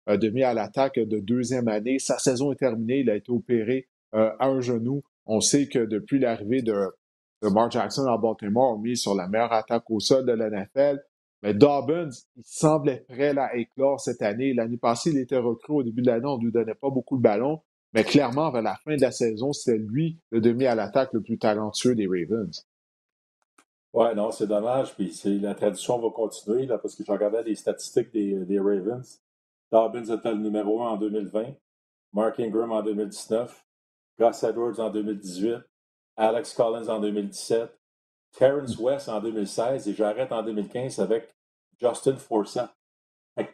[0.09, 1.99] euh, demi à l'attaque de deuxième année.
[1.99, 5.03] Sa saison est terminée, il a été opéré à un genou.
[5.27, 6.73] On sait que depuis l'arrivée de,
[7.43, 11.03] Mark Jackson à Baltimore, on mis sur la meilleure attaque au sol de la NFL.
[11.45, 14.55] Mais Dobbins, il semblait prêt à éclore cette année.
[14.55, 17.19] L'année passée, il était recru au début de l'année, on ne lui donnait pas beaucoup
[17.19, 17.61] de ballons.
[17.93, 21.21] Mais clairement, vers la fin de la saison, c'est lui le demi à l'attaque le
[21.21, 22.67] plus talentueux des Ravens.
[23.93, 24.95] Ouais, non, c'est dommage.
[24.95, 29.21] Puis la tradition va continuer là, parce que je regardais les statistiques des, Ravens.
[29.71, 31.45] Dobbins était le numéro 1 en 2020,
[32.15, 33.67] Mark Ingram en 2019,
[34.19, 35.57] Gus Edwards en 2018,
[36.17, 37.71] Alex Collins en 2017,
[38.35, 41.33] Terrence West en 2016 et j'arrête en 2015 avec
[41.81, 42.69] Justin Forsett.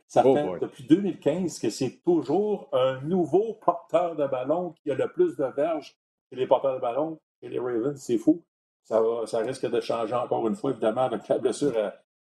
[0.07, 4.95] Ça oh fait depuis 2015 que c'est toujours un nouveau porteur de ballon qui a
[4.95, 5.97] le plus de verges
[6.31, 7.97] que les porteurs de ballon et les Ravens.
[7.97, 8.43] C'est fou.
[8.85, 11.73] Ça, ça risque de changer encore une fois, évidemment, avec la blessure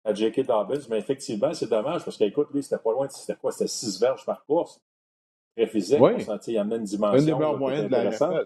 [0.03, 0.45] à, J.K.
[0.45, 0.81] Dobbins.
[0.89, 3.07] Mais effectivement, c'est dommage parce qu'écoute, lui, c'était pas loin.
[3.09, 3.51] C'était quoi?
[3.51, 4.79] C'était 6 verges par course.
[5.55, 5.99] Très physique.
[5.99, 6.13] Oui.
[6.47, 7.19] il y a une dimension.
[7.19, 8.45] Une des moyennes de la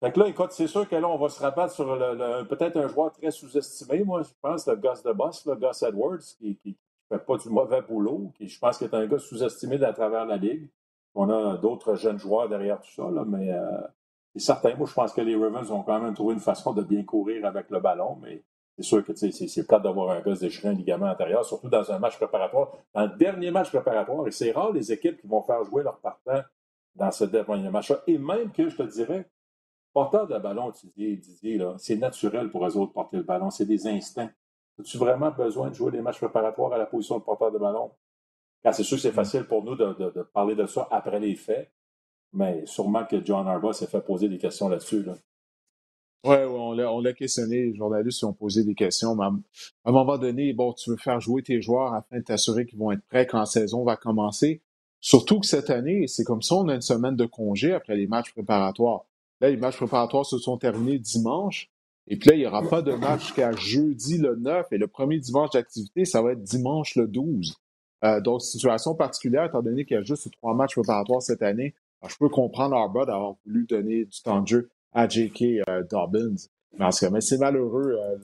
[0.00, 2.76] fait que là, écoute, c'est sûr que là, on va se rabattre sur le, peut-être
[2.76, 6.58] un joueur très sous-estimé, moi, je pense, le Gus de Boss, le Gus Edwards, qui
[6.64, 9.92] ne fait pas du mauvais boulot, qui, je pense qu'il est un gars sous-estimé à
[9.92, 10.68] travers la Ligue.
[11.14, 13.80] On a d'autres jeunes joueurs derrière tout ça, là, mais euh,
[14.34, 14.76] c'est certain.
[14.76, 17.44] Moi, je pense que les Ravens ont quand même trouvé une façon de bien courir
[17.44, 18.44] avec le ballon, mais
[18.76, 21.98] c'est sûr que c'est plate d'avoir un gars déchiré un ligament antérieur, surtout dans un
[21.98, 22.70] match préparatoire.
[22.94, 25.98] Dans le dernier match préparatoire, et c'est rare les équipes qui vont faire jouer leur
[25.98, 26.42] partant
[26.94, 27.98] dans ce dernier match-là.
[28.06, 29.28] Et même que, je te dirais,
[29.92, 33.50] Porteur de ballon, tu dis, Didier, c'est naturel pour eux autres de porter le ballon.
[33.50, 34.30] C'est des instincts.
[34.78, 37.90] As-tu vraiment besoin de jouer des matchs préparatoires à la position de porteur de ballon?
[38.72, 39.14] c'est sûr que c'est mm.
[39.14, 41.70] facile pour nous de, parler de ça après les faits,
[42.32, 45.04] mais sûrement que John Harbaugh s'est fait poser des questions là-dessus.
[46.24, 49.30] Oui, ouais, on l'a questionné, les journalistes ont posé des questions, mais à
[49.84, 52.90] un moment donné, bon, tu veux faire jouer tes joueurs afin de t'assurer qu'ils vont
[52.90, 54.60] être prêts quand la saison va commencer.
[55.00, 58.08] Surtout que cette année, c'est comme ça, on a une semaine de congé après les
[58.08, 59.04] matchs préparatoires.
[59.40, 61.70] Là, les matchs préparatoires se sont terminés dimanche.
[62.06, 64.66] Et puis là, il n'y aura pas de match jusqu'à jeudi le 9.
[64.72, 67.54] Et le premier dimanche d'activité, ça va être dimanche le 12.
[68.04, 71.74] Euh, donc, situation particulière, étant donné qu'il y a juste trois matchs préparatoires cette année.
[72.06, 75.42] je peux comprendre Arba d'avoir voulu donner du temps de jeu à J.K.
[75.68, 76.36] Euh, Dobbins.
[76.78, 77.96] Mais, mais c'est malheureux.
[77.98, 78.16] Euh,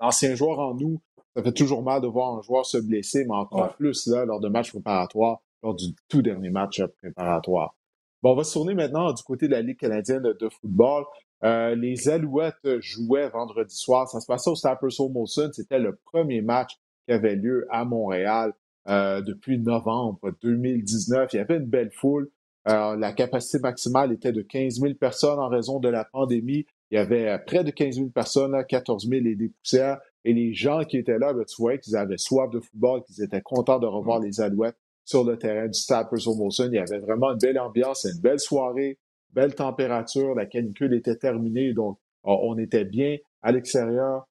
[0.00, 1.00] l'ancien joueur en nous
[1.34, 4.40] ça fait toujours mal de voir un joueur se blesser, mais encore plus là, lors
[4.40, 7.74] de matchs préparatoires, lors du tout dernier match préparatoire.
[8.22, 11.04] Bon, on va se tourner maintenant du côté de la Ligue canadienne de football.
[11.42, 14.08] Euh, les Alouettes jouaient vendredi soir.
[14.08, 15.50] Ça se passait au Staples Molson.
[15.52, 18.52] C'était le premier match qui avait lieu à Montréal
[18.88, 21.32] euh, depuis novembre 2019.
[21.32, 22.30] Il y avait une belle foule.
[22.68, 26.64] Euh, la capacité maximale était de 15 000 personnes en raison de la pandémie.
[26.92, 29.98] Il y avait près de 15 000 personnes, 14 000 et des poussières.
[30.24, 33.24] Et les gens qui étaient là, ben, tu voyais qu'ils avaient soif de football, qu'ils
[33.24, 36.68] étaient contents de revoir les Alouettes sur le terrain du Stade Molson.
[36.72, 38.98] Il y avait vraiment une belle ambiance, une belle soirée,
[39.30, 40.34] belle température.
[40.34, 44.26] La canicule était terminée, donc on était bien à l'extérieur.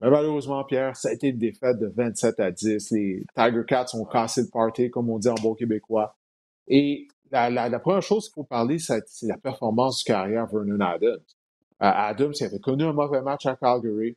[0.00, 2.90] Mais malheureusement, Pierre, ça a été une défaite de 27 à 10.
[2.92, 6.16] Les Tiger Cats ont cassé le party, comme on dit en bon québécois.
[6.68, 11.18] Et la, première chose qu'il faut parler, c'est la performance du carrière Vernon Adams.
[11.82, 14.16] Euh, Adams, il avait connu un mauvais match à Calgary,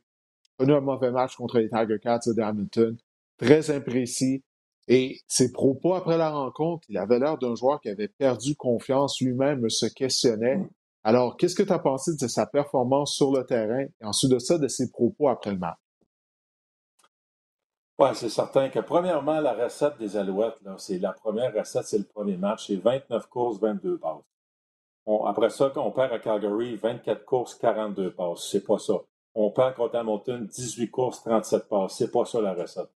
[0.58, 2.96] connu un mauvais match contre les Tiger Cats de Hamilton,
[3.38, 4.42] très imprécis.
[4.88, 9.20] Et ses propos après la rencontre, il avait l'air d'un joueur qui avait perdu confiance
[9.20, 10.60] lui-même, se questionnait.
[11.02, 14.38] Alors, qu'est-ce que tu as pensé de sa performance sur le terrain et ensuite de
[14.38, 15.78] ça, de ses propos après le match?
[17.98, 22.04] Oui, c'est certain que premièrement, la recette des Alouettes, c'est la première recette, c'est le
[22.04, 24.24] premier match, c'est 29 courses, 22 passes.
[25.26, 28.48] après ça, quand on perd à Calgary, 24 courses, 42 passes.
[28.50, 28.94] C'est pas ça.
[29.36, 31.94] On perd contre Hamilton, 18 courses, 37 passes.
[31.96, 32.90] C'est pas ça la recette.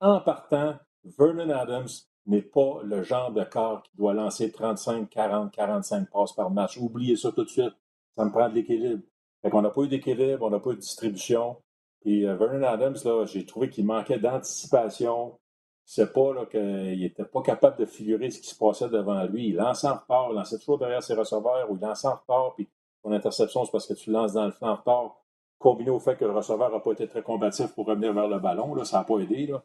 [0.00, 0.76] en partant,
[1.18, 1.88] Vernon Adams
[2.26, 6.78] n'est pas le genre de corps qui doit lancer 35, 40, 45 passes par match.
[6.78, 7.74] Oubliez ça tout de suite.
[8.16, 9.02] Ça me prend de l'équilibre.
[9.42, 11.56] Fait qu'on n'a pas eu d'équilibre, on n'a pas eu de distribution.
[12.04, 15.38] Et euh, Vernon Adams, là, j'ai trouvé qu'il manquait d'anticipation.
[15.84, 19.48] C'est pas qu'il n'était pas capable de figurer ce qui se passait devant lui.
[19.48, 22.54] Il lançait en retard, il lançait toujours derrière ses receveurs ou il lançait en retard,
[22.54, 22.68] puis
[23.02, 25.16] son interception, c'est parce que tu lances dans le flanc en retard,
[25.58, 28.38] combiné au fait que le receveur n'a pas été très combatif pour revenir vers le
[28.38, 28.74] ballon.
[28.74, 29.46] Là, ça n'a pas aidé.
[29.46, 29.62] Là.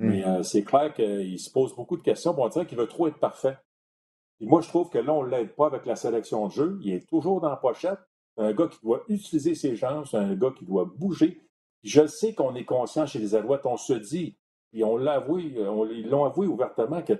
[0.00, 0.28] Mais mm.
[0.28, 2.34] euh, c'est clair qu'il se pose beaucoup de questions.
[2.36, 3.56] On dirait qu'il veut trop être parfait.
[4.40, 6.78] Et moi, je trouve que là, on ne l'aide pas avec la sélection de jeu.
[6.82, 7.98] Il est toujours dans la pochette.
[8.36, 10.06] C'est un gars qui doit utiliser ses jambes.
[10.10, 11.42] C'est un gars qui doit bouger.
[11.82, 13.66] je sais qu'on est conscient chez les Alouettes.
[13.66, 14.36] On se dit,
[14.72, 17.14] et on l'a avoué, ils l'ont avoué ouvertement que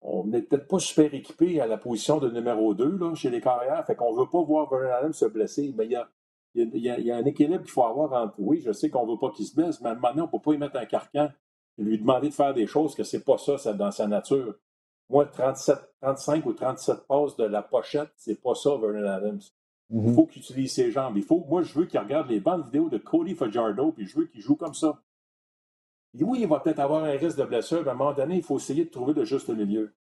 [0.00, 3.40] on n'est peut-être pas super équipé à la position de numéro 2 là, chez les
[3.40, 3.84] carrières.
[3.84, 5.74] Fait qu'on ne veut pas voir Vernon Adams se blesser.
[5.76, 6.08] Mais il y a,
[6.54, 8.34] y a, un équilibre qu'il faut avoir entre.
[8.38, 10.50] Oui, je sais qu'on ne veut pas qu'il se blesse, mais maintenant, on ne peut
[10.50, 11.30] pas y mettre un carcan
[11.82, 14.54] lui demander de faire des choses que c'est pas ça, ça dans sa nature.
[15.10, 19.40] Moi, 37, 35 ou 37 passes de la pochette, c'est pas ça, Vernon Adams.
[19.90, 20.14] Il mm-hmm.
[20.14, 21.16] faut qu'il utilise ses jambes.
[21.16, 24.18] Il faut, moi, je veux qu'il regarde les bandes vidéo de Cody Fajardo, puis je
[24.18, 25.00] veux qu'il joue comme ça.
[26.20, 28.42] oui, il va peut-être avoir un risque de blessure, mais à un moment donné, il
[28.42, 29.94] faut essayer de trouver le juste milieu.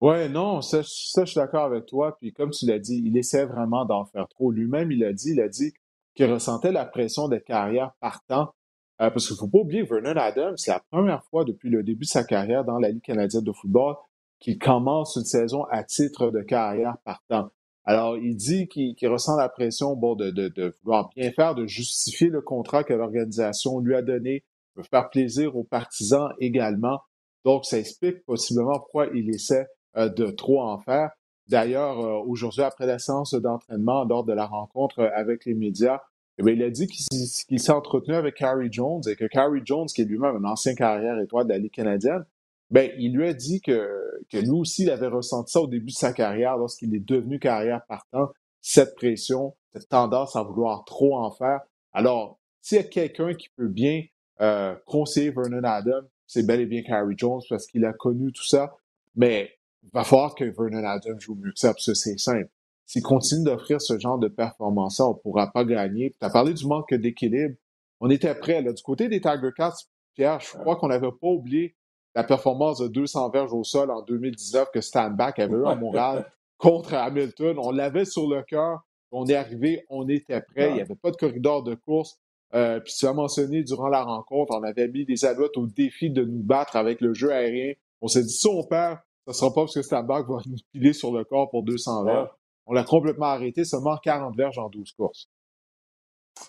[0.00, 2.16] Oui, non, ça, ça, je suis d'accord avec toi.
[2.18, 4.50] Puis comme tu l'as dit, il essaie vraiment d'en faire trop.
[4.50, 5.72] Lui-même, il a dit, il a dit
[6.14, 8.52] qu'il ressentait la pression de carrière partant
[9.00, 11.82] euh, parce qu'il ne faut pas oublier, Vernon Adams, c'est la première fois depuis le
[11.82, 13.96] début de sa carrière dans la Ligue canadienne de football
[14.38, 17.50] qu'il commence une saison à titre de carrière partant.
[17.84, 22.40] Alors, il dit qu'il ressent la pression bon, de, vouloir bien faire, de justifier le
[22.40, 24.44] contrat que l'organisation lui a donné,
[24.76, 27.00] de faire plaisir aux partisans également.
[27.44, 29.66] Donc, ça explique possiblement pourquoi il essaie
[29.96, 31.10] euh, de trop en faire.
[31.48, 36.00] D'ailleurs, euh, aujourd'hui, après la séance d'entraînement, lors de la rencontre avec les médias,
[36.38, 40.02] eh il a dit qu'il s'est entretenu avec Carrie Jones et que Carrie Jones, qui
[40.02, 42.24] est lui-même un ancien carrière étoile de la Ligue canadienne,
[42.70, 43.88] ben, il lui a dit que,
[44.30, 47.38] que lui aussi, il avait ressenti ça au début de sa carrière, lorsqu'il est devenu
[47.38, 51.60] carrière partant, cette pression, cette tendance à vouloir trop en faire.
[51.92, 54.02] Alors, s'il y a quelqu'un qui peut bien
[54.40, 58.46] euh, conseiller Vernon Adams, c'est bel et bien Carrie Jones parce qu'il a connu tout
[58.46, 58.74] ça.
[59.14, 59.52] Mais
[59.84, 62.50] il va falloir que Vernon Adams joue mieux que ça, parce que c'est simple
[62.86, 66.14] s'il continue d'offrir ce genre de performance on ne pourra pas gagner.
[66.20, 67.54] Tu as parlé du manque d'équilibre.
[68.00, 68.60] On était prêt.
[68.62, 68.72] Là.
[68.72, 69.74] Du côté des Tiger Cats,
[70.14, 71.74] Pierre, je crois qu'on n'avait pas oublié
[72.14, 75.74] la performance de 200 verges au sol en 2019 que Stan Back avait eu à
[75.74, 77.56] Montréal contre Hamilton.
[77.58, 78.80] On l'avait sur le cœur.
[79.10, 80.70] On est arrivé, on était prêt.
[80.70, 82.18] Il n'y avait pas de corridor de course.
[82.54, 86.10] Euh, puis tu as mentionné durant la rencontre, on avait mis des alouettes au défi
[86.10, 87.72] de nous battre avec le jeu aérien.
[88.00, 90.38] On s'est dit, si on perd, ce ne sera pas parce que Stan Back va
[90.46, 92.28] nous piler sur le corps pour 200 verges.
[92.66, 95.28] On l'a complètement arrêté, seulement 40 verges en 12 courses.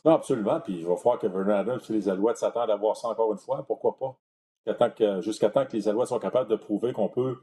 [0.03, 0.59] Non, absolument.
[0.61, 3.31] Puis il va falloir que Vernon Adams et les Alouettes s'attendent à voir ça encore
[3.31, 3.63] une fois.
[3.67, 4.17] Pourquoi pas?
[5.21, 7.37] Jusqu'à temps, que les Alouettes soient capables de prouver qu'on peut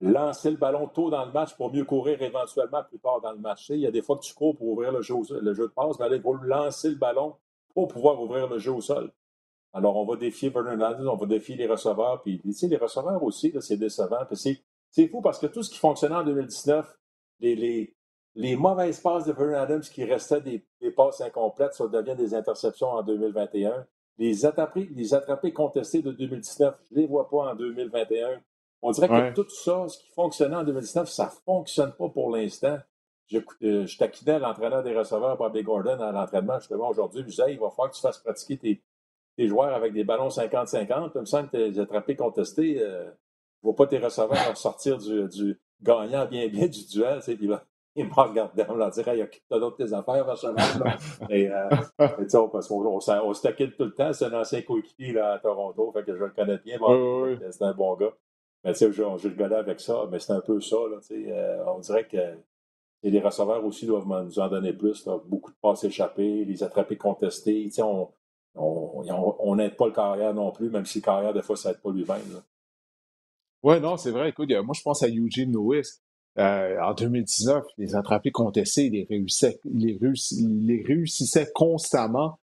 [0.00, 3.38] lancer le ballon tôt dans le match pour mieux courir éventuellement plus tard dans le
[3.38, 3.70] match.
[3.70, 6.08] Il y a des fois que tu cours pour ouvrir le jeu, de passe, mais
[6.08, 7.36] là, il faut lancer le ballon
[7.72, 9.12] pour pouvoir ouvrir le jeu au sol.
[9.72, 12.22] Alors, on va défier Vernon Adams, on va défier les receveurs.
[12.22, 14.18] Puis, tu sais, les receveurs aussi, c'est décevant.
[14.90, 16.98] c'est fou parce que tout ce qui fonctionnait en 2019,
[17.40, 17.95] les, les,
[18.36, 22.88] les mauvaises passes de Vernon Adams qui restaient des, passes incomplètes, ça devient des interceptions
[22.88, 23.86] en 2021.
[24.18, 28.40] les attrapés, les attrapés contestés de 2019, je ne les vois pas en 2021.
[28.82, 32.30] On dirait que tout ça, ce qui fonctionnait en 2019, ça ne fonctionne pas pour
[32.30, 32.78] l'instant.
[33.26, 37.22] Je, euh, je taquinais l'entraîneur des receveurs, Bobby Gordon, à l'entraînement justement aujourd'hui.
[37.22, 38.82] Je disais, il va falloir que tu fasses pratiquer tes,
[39.36, 41.12] tes joueurs avec des ballons 50-50.
[41.14, 43.10] Il me semble que tes attrapés contestés, euh, ne
[43.62, 47.20] vois pas tes receveurs sortir du, du, gagnant bien bien du duel.
[47.24, 47.48] Puis
[48.02, 50.98] il m'a regardé en me disant, il y a d'autres tes affaires, Vachonal.
[51.30, 51.68] Et, euh,
[51.98, 54.12] parce qu'on on, on, se taquine tout le temps.
[54.12, 56.78] C'est un ancien coéquipier là, à Toronto, fait que je le connais bien.
[57.50, 58.12] C'est un bon gars.
[58.64, 60.76] Mais tu sais, je, je le connais avec ça, mais c'est un peu ça.
[60.90, 62.18] Là, tu sais, euh, on dirait que
[63.02, 65.08] et les receveurs aussi doivent nous en donner plus.
[65.26, 67.70] Beaucoup de passes échappées, les attrapés contestés.
[68.56, 71.80] on n'aide pas le carrière non plus, même si le carrière, des fois, ça n'aide
[71.80, 72.42] pas lui-même.
[73.62, 74.30] Oui, non, c'est vrai.
[74.30, 76.00] Écoute, moi, je pense à Eugene Lewis.
[76.38, 82.38] Euh, en 2019, les attrapés contestés, il les réussissait, il les réussissait constamment.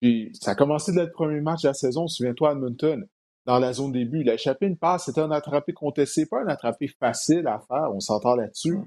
[0.00, 3.06] Puis ça a commencé dès le premier match de la saison, souviens-toi, Edmonton,
[3.46, 4.20] dans la zone début.
[4.20, 7.90] Il a échappé une passe, c'était un attrapé contesté, pas un attrapé facile à faire,
[7.92, 8.78] on s'entend là-dessus.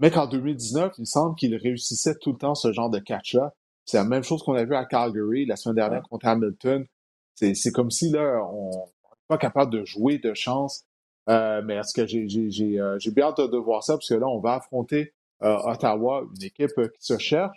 [0.00, 3.52] Mais qu'en 2019, il semble qu'il réussissait tout le temps ce genre de catch-up.
[3.84, 6.86] C'est la même chose qu'on a vu à Calgary la semaine dernière contre Hamilton.
[7.34, 10.84] C'est comme si là, on n'est pas capable de jouer de chance.
[11.28, 14.40] Euh, mais est-ce que j'ai euh, bien hâte de, voir ça, parce que là, on
[14.40, 15.12] va affronter
[15.42, 17.56] euh, Ottawa, une équipe qui se cherche.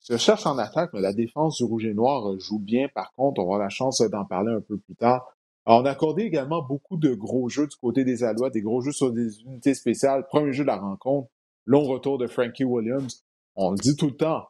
[0.00, 2.88] Se cherche en attaque, mais la défense du Rouge et Noir joue bien.
[2.88, 5.32] Par contre, on aura la chance d'en parler un peu plus tard.
[5.64, 8.90] on a accordé également beaucoup de gros jeux du côté des Alouettes, des gros jeux
[8.90, 10.26] sur des unités spéciales.
[10.26, 11.28] Premier jeu de la rencontre,
[11.66, 13.24] long retour de Frankie Williams.
[13.54, 14.48] On le dit tout le temps,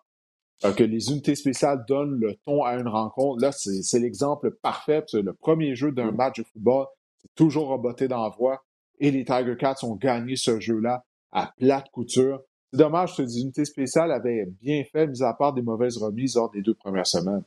[0.64, 3.42] euh, que les unités spéciales donnent le ton à une rencontre.
[3.42, 5.02] Là, c'est l'exemple parfait.
[5.08, 6.16] C'est le premier jeu d'un mm.
[6.16, 6.86] match de football.
[7.34, 8.62] Toujours roboté d'envoi.
[8.98, 12.40] Et les Tiger Cats ont gagné ce jeu-là à plate couture.
[12.72, 16.36] C'est dommage que les unités spéciales avaient bien fait, mis à part des mauvaises remises
[16.36, 17.44] lors des deux premières semaines.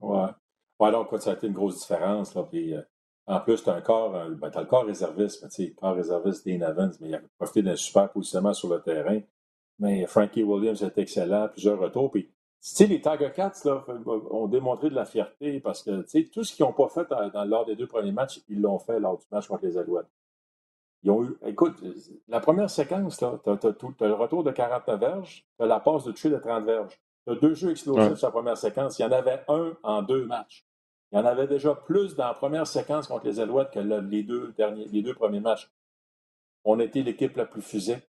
[0.00, 0.30] Ouais.
[0.80, 2.34] Ouais, donc, ça a été une grosse différence.
[2.34, 2.82] Là, euh,
[3.26, 6.92] en plus, tu as corps, ben, le corps réserviste, mais sais, corps réserviste Dean Evans,
[7.00, 9.20] mais il a profité d'un super positionnement sur le terrain.
[9.78, 12.10] Mais Frankie Williams est excellent, plusieurs retours.
[12.10, 12.30] Puis,
[12.70, 13.84] sais, les Tiger Cats là,
[14.30, 17.66] ont démontré de la fierté parce que, tout ce qu'ils n'ont pas fait dans, lors
[17.66, 20.10] des deux premiers matchs, ils l'ont fait lors du match contre les Alouettes.
[21.02, 21.76] Ils ont eu, écoute,
[22.28, 26.12] la première séquence, tu as, le retour de 49 verges, tu as la passe de
[26.12, 26.98] tuer de 30 verges.
[27.26, 28.98] Tu as deux jeux explosifs sur la première séquence.
[28.98, 30.66] Il y en avait un en deux matchs.
[31.12, 34.22] Il y en avait déjà plus dans la première séquence contre les Alouettes que les,
[34.22, 35.70] deux derniers, les deux premiers matchs.
[36.64, 38.08] On était l'équipe la plus physique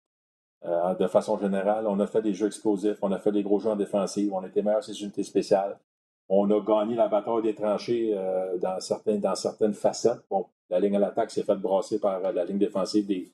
[0.65, 1.85] euh, de façon générale.
[1.87, 4.43] On a fait des jeux explosifs, on a fait des gros jeux en défensive, on
[4.45, 5.77] était meilleurs ces unités spéciales.
[6.27, 8.77] On a gagné la bataille des tranchées euh, dans,
[9.19, 10.23] dans certaines facettes.
[10.29, 13.31] Bon, la ligne à l'attaque s'est faite brasser par la ligne défensive des,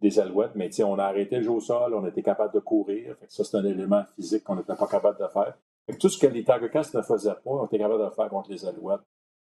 [0.00, 3.16] des Alouettes, mais on a arrêté le jeu au sol, on était capable de courir.
[3.28, 5.54] ça, c'est un élément physique qu'on n'était pas capable de faire
[5.98, 8.50] tout ce que les Tiger Cats ne faisaient pas, on était capable de faire contre
[8.50, 9.00] les Alouettes.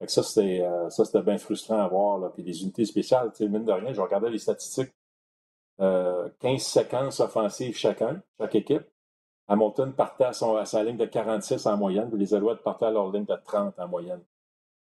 [0.07, 2.31] ça, c'était, euh, ça, c'était bien frustrant à voir.
[2.33, 4.91] Puis les unités spéciales, mine de rien, je regardais les statistiques.
[5.79, 8.83] 15 euh, séquences offensives chacun, chaque équipe.
[9.47, 12.85] Hamilton partait à, son, à, sa ligne de 46 en moyenne, puis les Alouettes partaient
[12.85, 14.21] à leur ligne de 30 en moyenne.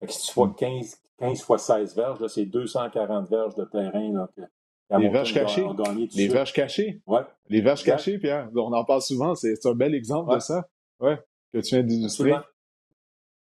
[0.06, 4.28] si tu vois 15, 15 fois 16 verges, c'est 240 verges de terrain là,
[4.98, 5.66] les verges cachées.
[6.14, 7.00] Les verges cachées.
[7.06, 7.22] Ouais.
[7.48, 8.50] Les verges cachées, Pierre.
[8.54, 9.34] On en parle souvent.
[9.34, 10.68] C'est un bel exemple de ça.
[11.00, 11.18] Ouais
[11.52, 12.34] que tu viens d'illustrer.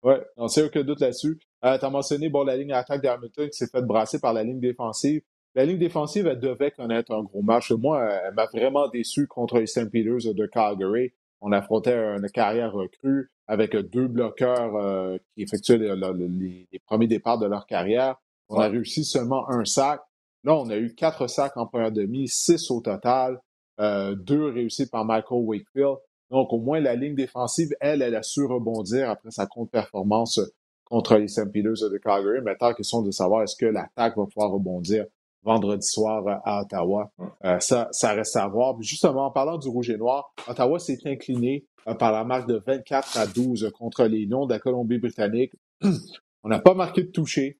[0.03, 1.39] Oui, on sait aucun doute là-dessus.
[1.65, 4.43] Euh, tu as mentionné bon, la ligne d'attaque d'Hamilton qui s'est faite brasser par la
[4.43, 5.21] ligne défensive.
[5.58, 7.72] La ligne défensive, elle devait connaître un gros match.
[7.72, 9.89] Moi, elle m'a vraiment déçu contre les St.
[9.89, 11.14] Peters de Calgary.
[11.41, 17.47] On affrontait une carrière recrue avec deux bloqueurs euh, qui effectuaient les, premiers départs de
[17.47, 18.18] leur carrière.
[18.49, 19.99] On a réussi seulement un sac.
[20.43, 23.41] Là, on a eu quatre sacs en première demi, six au total,
[23.80, 25.95] euh, deux réussis par Michael Wakefield.
[26.30, 30.39] Donc, au moins, la ligne défensive, elle, elle a su rebondir après sa contre-performance
[30.86, 31.51] contre les St.
[31.51, 32.41] Peters de Calgary.
[32.41, 35.08] Maintenant, question de savoir est-ce que l'attaque va pouvoir rebondir
[35.47, 37.09] vendredi soir à Ottawa.
[37.45, 38.75] Euh, ça, ça reste à voir.
[38.81, 42.61] justement, en parlant du rouge et noir, Ottawa s'est incliné euh, par la marque de
[42.67, 45.53] 24 à 12 contre les Lions de la Colombie-Britannique.
[46.43, 47.59] On n'a pas marqué de toucher.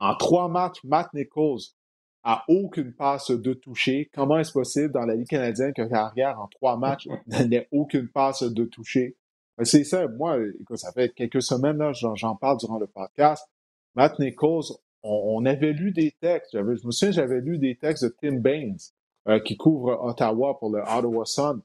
[0.00, 1.60] En trois matchs, Matt Nichols
[2.22, 4.10] à aucune passe de toucher.
[4.12, 7.06] Comment est-ce possible dans la Ligue canadienne qu'un carrière en trois matchs
[7.48, 9.16] n'ait aucune passe de toucher?
[9.62, 13.46] C'est ça, moi, écoute, ça fait quelques semaines, là, j'en parle durant le podcast.
[13.94, 14.64] Matt Nichols,
[15.06, 18.78] on, avait lu des textes, je me souviens, j'avais lu des textes de Tim Baines,
[19.28, 21.60] euh, qui couvre Ottawa pour le Ottawa Sun,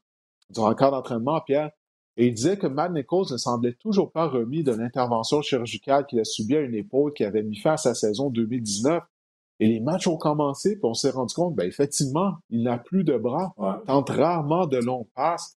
[0.49, 1.71] durant le cadre d'entraînement, Pierre,
[2.17, 6.19] et il disait que Matt Nichols ne semblait toujours pas remis de l'intervention chirurgicale qu'il
[6.19, 9.01] a subie à une épaule qui avait mis fin à sa saison 2019.
[9.59, 13.03] Et les matchs ont commencé, puis on s'est rendu compte, ben effectivement, il n'a plus
[13.03, 13.53] de bras,
[13.85, 15.57] tente rarement de longs passes.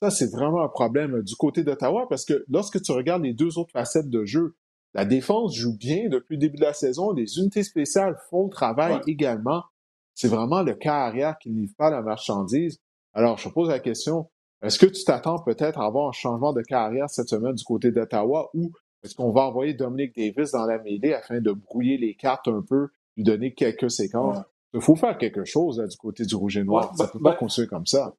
[0.00, 3.58] Ça, c'est vraiment un problème du côté d'Ottawa parce que lorsque tu regardes les deux
[3.58, 4.56] autres facettes de jeu,
[4.94, 7.12] La défense joue bien depuis le début de la saison.
[7.12, 9.64] Les unités spéciales font le travail également.
[10.14, 12.78] C'est vraiment le cas arrière qui ne livre pas la marchandise.
[13.14, 14.28] Alors, je pose la question,
[14.62, 17.90] est-ce que tu t'attends peut-être à avoir un changement de carrière cette semaine du côté
[17.90, 18.72] d'Ottawa ou
[19.02, 22.62] est-ce qu'on va envoyer Dominic Davis dans la mêlée afin de brouiller les cartes un
[22.62, 24.38] peu, lui donner quelques séquences?
[24.74, 26.94] Il faut faire quelque chose du côté du rouge et noir.
[26.96, 28.14] ça ne peut pas ben construire comme ça.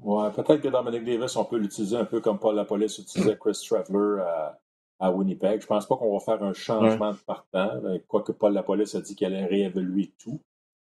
[0.00, 3.58] Ouais, peut-être que Dominic Davis, on peut l'utiliser un peu comme Paul Lapolice utilisait Chris
[3.66, 4.60] Traveler à,
[4.98, 5.60] à Winnipeg.
[5.60, 9.14] Je pense pas qu'on va faire un changement de partant, quoique Paul Lapolice a dit
[9.14, 10.40] qu'il allait réévaluer tout.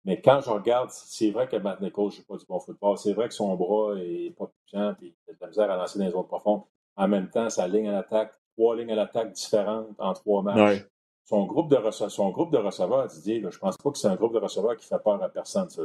[0.05, 2.97] Mais quand je regarde, c'est vrai que Matt Nichols joue pas du bon football.
[2.97, 5.77] C'est vrai que son bras est pas puissant et il a de la misère à
[5.77, 6.61] lancer dans les zones profondes.
[6.95, 10.85] En même temps, sa ligne à l'attaque, trois lignes à l'attaque différentes en trois matchs.
[11.25, 14.15] Son, groupe de son groupe de receveurs, Didier, là, je pense pas que c'est un
[14.15, 15.81] groupe de receveurs qui fait peur à personne, ça,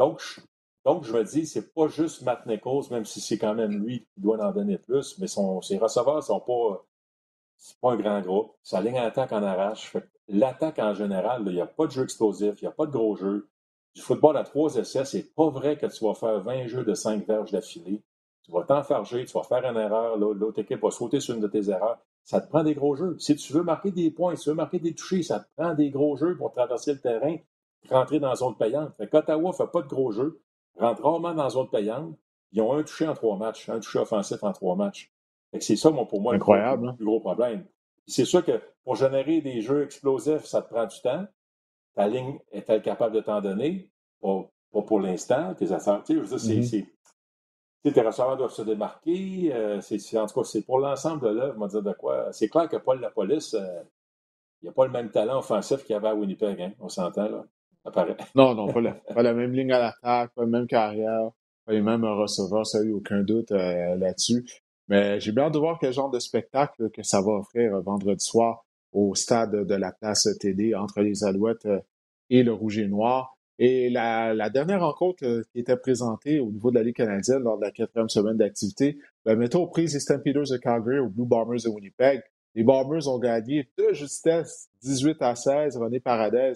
[0.00, 0.40] Donc, je,
[0.84, 4.00] donc, je me dis, c'est pas juste Matt Nichols, même si c'est quand même lui
[4.00, 6.84] qui doit en donner plus, mais son, ses receveurs sont pas,
[7.62, 8.56] c'est pas un grand groupe.
[8.64, 9.96] Sa ligne à l'attaque en arrache.
[10.26, 12.90] L'attaque en général, il n'y a pas de jeu explosif, il n'y a pas de
[12.90, 13.48] gros jeu.
[13.94, 16.94] Du football à trois essais, c'est pas vrai que tu vas faire 20 jeux de
[16.94, 18.02] 5 verges d'affilée.
[18.42, 21.46] Tu vas t'enfarger, tu vas faire une erreur, l'autre équipe va sauter sur une de
[21.46, 21.98] tes erreurs.
[22.24, 23.16] Ça te prend des gros jeux.
[23.20, 25.74] Si tu veux marquer des points, si tu veux marquer des touchés, ça te prend
[25.74, 27.36] des gros jeux pour traverser le terrain,
[27.90, 28.92] rentrer dans la zone payante.
[28.96, 30.42] Fait qu'Ottawa ne fait pas de gros jeux,
[30.76, 32.16] rentre rarement dans la zone payante.
[32.50, 35.12] Ils ont un touché en trois matchs, un touché offensif en trois matchs.
[35.60, 36.94] C'est ça, pour moi, Incroyable, le hein.
[36.94, 37.66] plus gros problème.
[38.06, 41.26] C'est sûr que pour générer des jeux explosifs, ça te prend du temps.
[41.94, 43.90] Ta ligne est-elle capable de t'en donner?
[44.20, 45.54] Pas, pour l'instant.
[45.54, 47.92] Tes affaires, tu sais, mm-hmm.
[47.92, 49.52] tes receveurs doivent se démarquer.
[49.52, 52.32] Euh, en tout cas, c'est pour l'ensemble de l'œuvre, on va dire de quoi.
[52.32, 53.82] C'est clair que Paul la police, euh,
[54.62, 57.44] il n'a pas le même talent offensif qu'il avait à Winnipeg, hein, on s'entend là.
[58.36, 61.30] Non, non, pas la, pas la même ligne à l'attaque, pas la même carrière,
[61.66, 64.44] pas les mêmes receveurs, ça n'a aucun doute euh, là-dessus.
[64.92, 68.22] Mais j'ai bien hâte de voir quel genre de spectacle que ça va offrir vendredi
[68.22, 71.80] soir au stade de la place TD entre les Alouettes euh,
[72.28, 73.34] et le Rouge et Noir.
[73.58, 77.56] Et la, dernière rencontre euh, qui était présentée au niveau de la Ligue canadienne lors
[77.56, 81.24] de la quatrième semaine d'activité, ben, mettons aux prises les Stampeders de Calgary aux Blue
[81.24, 82.20] Bombers de Winnipeg.
[82.54, 85.78] Les Bombers ont gagné de justesse 18 à 16.
[85.78, 86.52] René Paradez,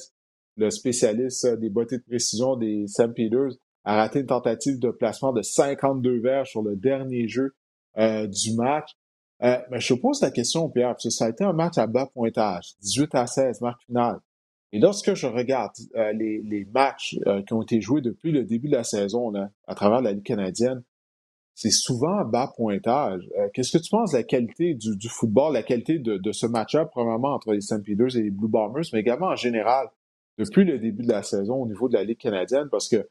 [0.58, 5.40] le spécialiste des bottées de précision des Stampeders, a raté une tentative de placement de
[5.40, 7.54] 52 verres sur le dernier jeu
[7.98, 8.92] euh, du match.
[9.42, 11.76] Euh, mais je te pose la question, Pierre, parce que ça a été un match
[11.78, 14.18] à bas pointage, 18 à 16, match final.
[14.72, 17.16] Et lorsque je regarde euh, les, les, matchs
[17.46, 20.24] qui ont été joués depuis le début de la saison là, à travers la Ligue
[20.24, 20.82] canadienne,
[21.54, 23.22] c'est souvent à bas pointage.
[23.54, 26.46] Qu'est-ce que tu penses de la qualité du, du football, la qualité de, de ce
[26.46, 27.82] match-up, premièrement entre les St.
[27.82, 29.86] Peters et les Blue Bombers, mais également en général
[30.38, 32.68] depuis le début de la saison au niveau de la Ligue canadienne?
[32.70, 33.08] Parce que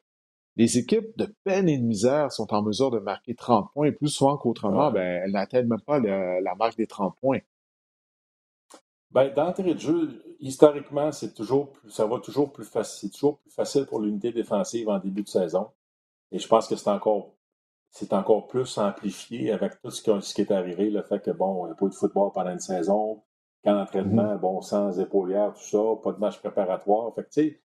[0.56, 3.91] les équipes de peine et de misère sont en mesure de marquer 30 points, et
[3.91, 7.39] plus souvent qu'autrement, ben, elles n'atteignent même pas la marque des 30 points.
[9.12, 13.12] Ben, d'entrée de jeu, historiquement, c'est toujours ça va toujours plus facile.
[13.12, 15.70] toujours plus facile pour l'unité défensive en début de saison.
[16.32, 17.32] Et je pense que c'est encore
[17.91, 20.01] c'est encore plus amplifié avec tout ce
[20.34, 22.51] qui, est arrivé, le fait que bon, il n'y a pas eu de football pendant
[22.51, 23.24] une saison,
[23.64, 24.39] qu'en d'entraînement, mm-hmm.
[24.39, 27.14] bon, sans épaulière, tout ça, pas de match préparatoire.
[27.16, 27.62] Fait que, tu sais,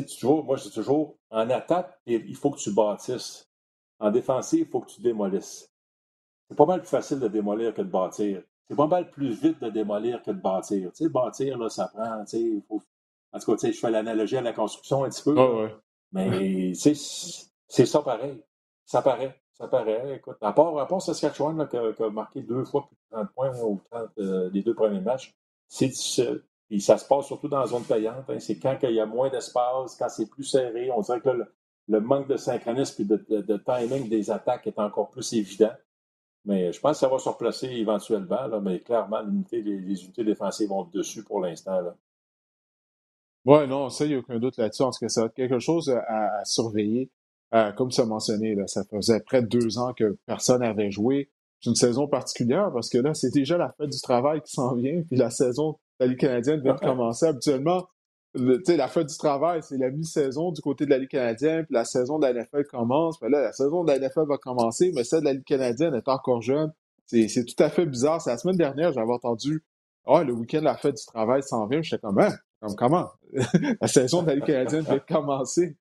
[0.00, 3.48] toujours, moi, je dis toujours, en attaque, il faut que tu bâtisses.
[3.98, 5.70] En défensive, il faut que tu démolisses.
[6.48, 8.42] C'est pas mal plus facile de démolir que de bâtir.
[8.68, 10.90] C'est pas mal plus vite de démolir que de bâtir.
[10.92, 12.82] Tu sais, bâtir, là, ça prend, tu sais, il faut...
[13.32, 15.70] En tout cas, tu sais, je fais l'analogie à la construction un petit peu.
[16.12, 16.94] Mais, tu sais,
[17.68, 18.42] c'est ça pareil.
[18.84, 19.40] Ça paraît.
[19.52, 20.16] Ça paraît.
[20.16, 23.32] Écoute, à part, à part Saskatchewan, là, qui, a, marqué deux fois plus de 30
[23.34, 25.34] points au 30 euh, des deux premiers matchs,
[25.68, 26.42] c'est difficile.
[26.70, 28.28] Et ça se passe surtout dans la zone payante.
[28.28, 28.38] Hein.
[28.38, 30.90] C'est quand il y a moins d'espace, quand c'est plus serré.
[30.90, 31.30] On dirait que
[31.88, 35.72] le, manque de synchronisme et de, timing des attaques est encore plus évident.
[36.44, 38.46] Mais je pense que ça va se replacer éventuellement.
[38.46, 39.20] Là, mais clairement,
[39.52, 41.80] les, unités défensives vont dessus pour l'instant.
[43.44, 44.82] Oui, non, ça, il n'y a aucun doute là-dessus.
[44.82, 47.10] En ce que ça va être quelque chose à, surveiller.
[47.54, 50.90] Euh, comme tu as mentionné, là, ça faisait près de deux ans que personne n'avait
[50.90, 51.30] joué.
[51.60, 54.74] C'est une saison particulière parce que là, c'est déjà la fête du travail qui s'en
[54.74, 57.26] vient, puis la saison la Ligue canadienne vient de commencer.
[57.26, 57.86] Habituellement,
[58.34, 61.84] la fin du travail, c'est la mi-saison du côté de la Ligue canadienne, puis la
[61.84, 63.18] saison de la NFL commence.
[63.18, 65.94] Puis là, la saison de la NFL va commencer, mais celle de la Ligue canadienne
[65.94, 66.72] est encore jeune.
[67.06, 68.20] C'est tout à fait bizarre.
[68.20, 69.62] C'est la semaine dernière, j'avais entendu
[70.06, 71.82] Ah, le week-end, la fête du travail s'en vient.
[71.82, 72.32] J'étais comme, hein?
[72.60, 73.10] comme comment?
[73.80, 75.76] la saison de la Ligue canadienne vient de commencer.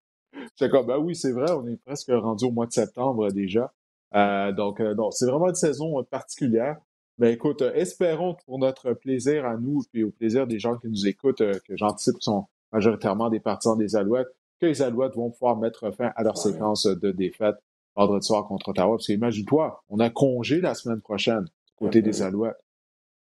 [0.58, 3.74] J'étais comme, ben oui, c'est vrai, on est presque rendu au mois de septembre déjà.
[4.14, 6.78] Euh, donc, euh, c'est vraiment une saison particulière.
[7.22, 10.88] Ben écoute, euh, espérons pour notre plaisir à nous et au plaisir des gens qui
[10.88, 15.30] nous écoutent, euh, que j'anticipe sont majoritairement des partisans des Alouettes, que les Alouettes vont
[15.30, 17.58] pouvoir mettre fin à leur séquence de défaites
[17.96, 18.96] vendredi soir contre Ottawa.
[18.96, 22.58] Parce qu'imagine-toi, on a congé la semaine prochaine du côté des Alouettes.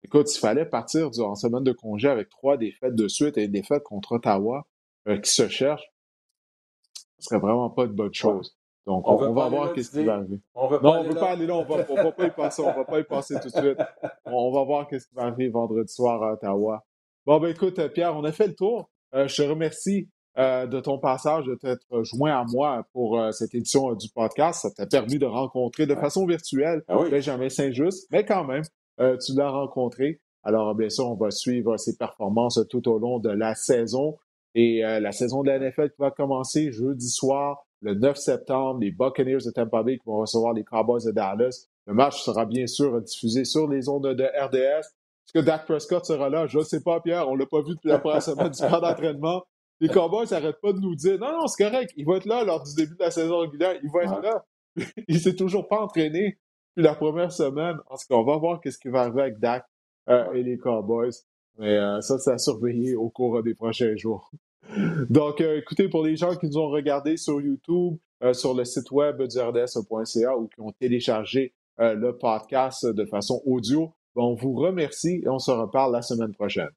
[0.04, 3.52] Écoute, il fallait partir en semaine de congé avec trois défaites de suite et une
[3.52, 4.66] défaite contre Ottawa
[5.08, 5.84] euh, qui se cherche,
[7.20, 8.58] ce serait vraiment pas de bonne chose.
[8.86, 10.40] Donc, on, va voir qu'est-ce qui va arriver.
[10.56, 11.56] non, on ne veut pas aller là.
[11.56, 12.62] On va, va pas y passer.
[12.62, 13.78] On va pas y passer tout de suite.
[14.26, 16.84] On, va voir qu'est-ce qui va arriver vendredi soir à Ottawa.
[17.26, 18.90] Bon, ben écoute, Pierre, on a fait le tour.
[19.16, 23.32] Euh, je te remercie euh, de ton passage, de t'être joint à moi pour euh,
[23.32, 24.64] cette édition du podcast.
[24.64, 28.64] Ça t'a permis de rencontrer de façon virtuelle ah Benjamin Saint-Just, mais quand même,
[28.98, 30.20] tu l'as rencontré.
[30.44, 34.18] Alors, bien sûr, on va suivre ses performances tout au long de la saison.
[34.56, 38.92] Et la saison de la NFL qui va commencer jeudi soir le 9 septembre, les
[38.92, 41.68] Buccaneers de Tampa Bay qui vont recevoir les Cowboys de Dallas.
[41.86, 44.88] Le match sera bien sûr diffusé sur les ondes de RDS.
[44.88, 46.48] Est-ce que Dak Prescott sera là?
[46.48, 47.28] Je ne sais pas, Pierre.
[47.28, 49.44] On ne l'a pas vu depuis la première semaine du camp d'entraînement.
[49.82, 51.94] Les Cowboys n'arrêtent pas de nous dire non, non, c'est correct.
[51.98, 53.76] Il va être là lors du début de la saison régulière.
[53.84, 54.46] Il va être là.
[55.08, 56.38] il s'est toujours pas entraîné
[56.76, 57.76] depuis la première semaine.
[57.90, 59.66] En tout cas, on va voir qu'est-ce qui va arriver avec Dak
[60.10, 61.12] euh, et les Cowboys.
[61.58, 64.32] Mais euh, ça, c'est à surveiller au cours des prochains jours.
[65.10, 68.66] Donc, euh, écoutez, pour les gens qui nous ont regardés sur YouTube, euh, sur le
[68.66, 74.24] site web du RDS.ca ou qui ont téléchargé euh, le podcast de façon audio, ben,
[74.24, 76.70] on vous remercie et on se reparle la semaine prochaine.